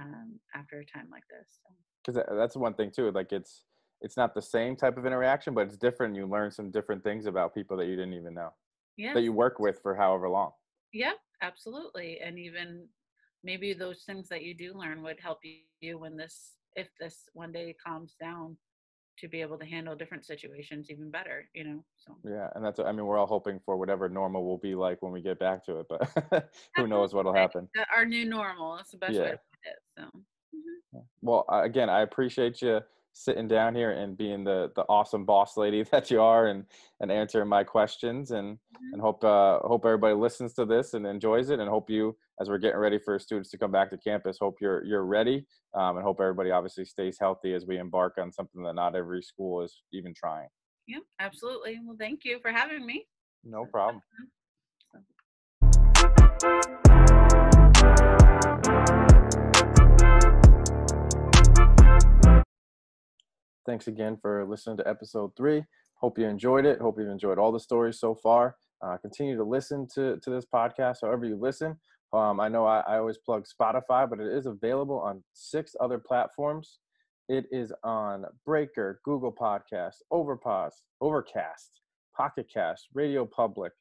um, 0.00 0.28
after 0.54 0.76
a 0.80 0.86
time 0.94 1.08
like 1.10 1.26
this. 1.34 1.48
So. 1.62 1.74
because 2.04 2.16
that's 2.40 2.56
one 2.56 2.74
thing 2.74 2.90
too 2.90 3.10
like 3.20 3.32
it's 3.32 3.64
it's 4.00 4.16
not 4.22 4.34
the 4.34 4.42
same 4.56 4.76
type 4.82 4.96
of 4.98 5.06
interaction 5.06 5.54
but 5.54 5.66
it's 5.66 5.78
different 5.86 6.16
you 6.16 6.26
learn 6.36 6.50
some 6.50 6.70
different 6.70 7.02
things 7.02 7.26
about 7.26 7.54
people 7.58 7.76
that 7.78 7.86
you 7.86 7.96
didn't 8.00 8.14
even 8.20 8.34
know 8.34 8.50
Yeah. 8.96 9.14
that 9.14 9.22
you 9.26 9.32
work 9.32 9.56
with 9.58 9.76
for 9.82 9.94
however 10.02 10.28
long 10.38 10.52
Yeah, 10.92 11.16
absolutely. 11.42 12.20
And 12.24 12.38
even 12.38 12.68
maybe 13.42 13.72
those 13.72 14.00
things 14.06 14.28
that 14.28 14.42
you 14.46 14.54
do 14.54 14.74
learn 14.74 15.02
would 15.02 15.20
help 15.20 15.40
you 15.44 15.98
when 15.98 16.16
this, 16.16 16.56
if 16.76 16.88
this 17.00 17.16
one 17.32 17.52
day 17.52 17.74
calms 17.84 18.14
down, 18.20 18.56
to 19.18 19.28
be 19.28 19.40
able 19.40 19.58
to 19.58 19.64
handle 19.64 19.94
different 19.94 20.24
situations 20.24 20.90
even 20.90 21.10
better, 21.10 21.48
you 21.54 21.64
know? 21.64 21.84
So, 21.96 22.16
yeah 22.24 22.48
and 22.54 22.64
that's 22.64 22.80
i 22.80 22.92
mean 22.92 23.06
we're 23.06 23.18
all 23.18 23.26
hoping 23.26 23.60
for 23.64 23.76
whatever 23.76 24.08
normal 24.08 24.44
will 24.44 24.58
be 24.58 24.74
like 24.74 25.00
when 25.02 25.12
we 25.12 25.22
get 25.22 25.38
back 25.38 25.64
to 25.64 25.80
it 25.80 25.86
but 25.88 26.48
who 26.76 26.86
knows 26.86 27.14
what'll 27.14 27.34
happen 27.34 27.68
our 27.96 28.04
new 28.04 28.24
normal, 28.24 28.76
that's 28.76 28.90
the 28.90 28.98
best 28.98 29.14
way 29.18 29.30
to 29.30 29.30
put 29.30 29.38
it. 29.64 29.78
So, 29.96 30.04
mhm. 30.54 31.02
well 31.22 31.44
again 31.48 31.88
i 31.88 32.02
appreciate 32.02 32.60
you 32.60 32.80
sitting 33.16 33.46
down 33.48 33.74
here 33.74 33.92
and 33.92 34.16
being 34.16 34.42
the 34.44 34.70
the 34.74 34.82
awesome 34.88 35.24
boss 35.24 35.56
lady 35.56 35.82
that 35.92 36.10
you 36.10 36.20
are 36.20 36.48
and 36.48 36.64
and 37.00 37.10
answering 37.10 37.48
my 37.48 37.64
questions 37.64 38.32
and 38.32 38.58
Mhm. 38.74 38.92
and 38.92 39.00
hope 39.00 39.22
uh 39.24 39.60
hope 39.60 39.84
everybody 39.86 40.14
listens 40.14 40.52
to 40.54 40.64
this 40.66 40.94
and 40.94 41.06
enjoys 41.06 41.50
it 41.50 41.60
and 41.60 41.70
hope 41.70 41.88
you 41.88 42.16
as 42.40 42.48
we're 42.48 42.58
getting 42.58 42.78
ready 42.80 42.98
for 42.98 43.18
students 43.20 43.50
to 43.50 43.56
come 43.58 43.70
back 43.70 43.88
to 43.90 43.96
campus 43.98 44.36
hope 44.40 44.56
you're 44.60 44.84
you're 44.84 45.04
ready 45.04 45.46
um, 45.74 45.96
and 45.96 46.04
hope 46.04 46.20
everybody 46.20 46.50
obviously 46.50 46.84
stays 46.84 47.16
healthy 47.20 47.54
as 47.54 47.64
we 47.66 47.78
embark 47.78 48.14
on 48.18 48.32
something 48.32 48.62
that 48.64 48.74
not 48.74 48.96
every 48.96 49.22
school 49.22 49.62
is 49.62 49.82
even 49.92 50.12
trying 50.12 50.48
yeah, 50.86 50.98
absolutely. 51.18 51.80
Well, 51.82 51.96
thank 51.98 52.26
you 52.26 52.40
for 52.42 52.50
having 52.50 52.84
me. 52.84 53.06
no 53.42 53.64
problem 53.64 54.02
thanks 63.66 63.86
again 63.86 64.18
for 64.20 64.44
listening 64.46 64.76
to 64.78 64.88
episode 64.88 65.30
three. 65.36 65.64
Hope 65.94 66.18
you 66.18 66.26
enjoyed 66.26 66.66
it. 66.66 66.80
Hope 66.80 66.98
you've 66.98 67.08
enjoyed 67.08 67.38
all 67.38 67.52
the 67.52 67.60
stories 67.60 67.98
so 67.98 68.14
far. 68.14 68.56
Uh, 68.82 68.96
continue 68.98 69.36
to 69.36 69.44
listen 69.44 69.86
to, 69.94 70.18
to 70.22 70.30
this 70.30 70.44
podcast 70.52 70.98
however 71.02 71.24
you 71.24 71.36
listen. 71.36 71.76
Um, 72.12 72.38
I 72.40 72.48
know 72.48 72.66
I, 72.66 72.80
I 72.80 72.98
always 72.98 73.18
plug 73.18 73.44
Spotify, 73.44 74.08
but 74.08 74.20
it 74.20 74.32
is 74.32 74.46
available 74.46 74.98
on 75.00 75.24
six 75.32 75.74
other 75.80 75.98
platforms. 75.98 76.78
It 77.28 77.46
is 77.50 77.72
on 77.82 78.26
Breaker, 78.44 79.00
Google 79.04 79.32
Podcasts, 79.32 80.02
Overcast, 80.10 80.82
Overcast, 81.00 81.80
Pocket 82.16 82.46
Cast, 82.52 82.88
Radio 82.92 83.24
Public, 83.24 83.72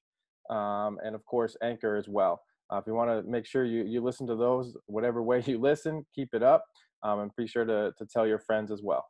um, 0.49 0.97
and 1.03 1.13
of 1.13 1.25
course 1.25 1.57
Anchor 1.61 1.97
as 1.97 2.07
well. 2.07 2.41
Uh, 2.71 2.77
if 2.77 2.87
you 2.87 2.93
want 2.93 3.09
to 3.09 3.29
make 3.29 3.45
sure 3.45 3.65
you, 3.65 3.83
you 3.83 4.01
listen 4.01 4.25
to 4.27 4.35
those, 4.35 4.77
whatever 4.85 5.21
way 5.21 5.43
you 5.45 5.57
listen, 5.61 6.05
keep 6.15 6.29
it 6.33 6.41
up, 6.41 6.63
um, 7.03 7.19
and 7.19 7.31
be 7.37 7.45
sure 7.45 7.65
to, 7.65 7.91
to 7.97 8.05
tell 8.05 8.25
your 8.25 8.39
friends 8.39 8.71
as 8.71 8.81
well. 8.81 9.05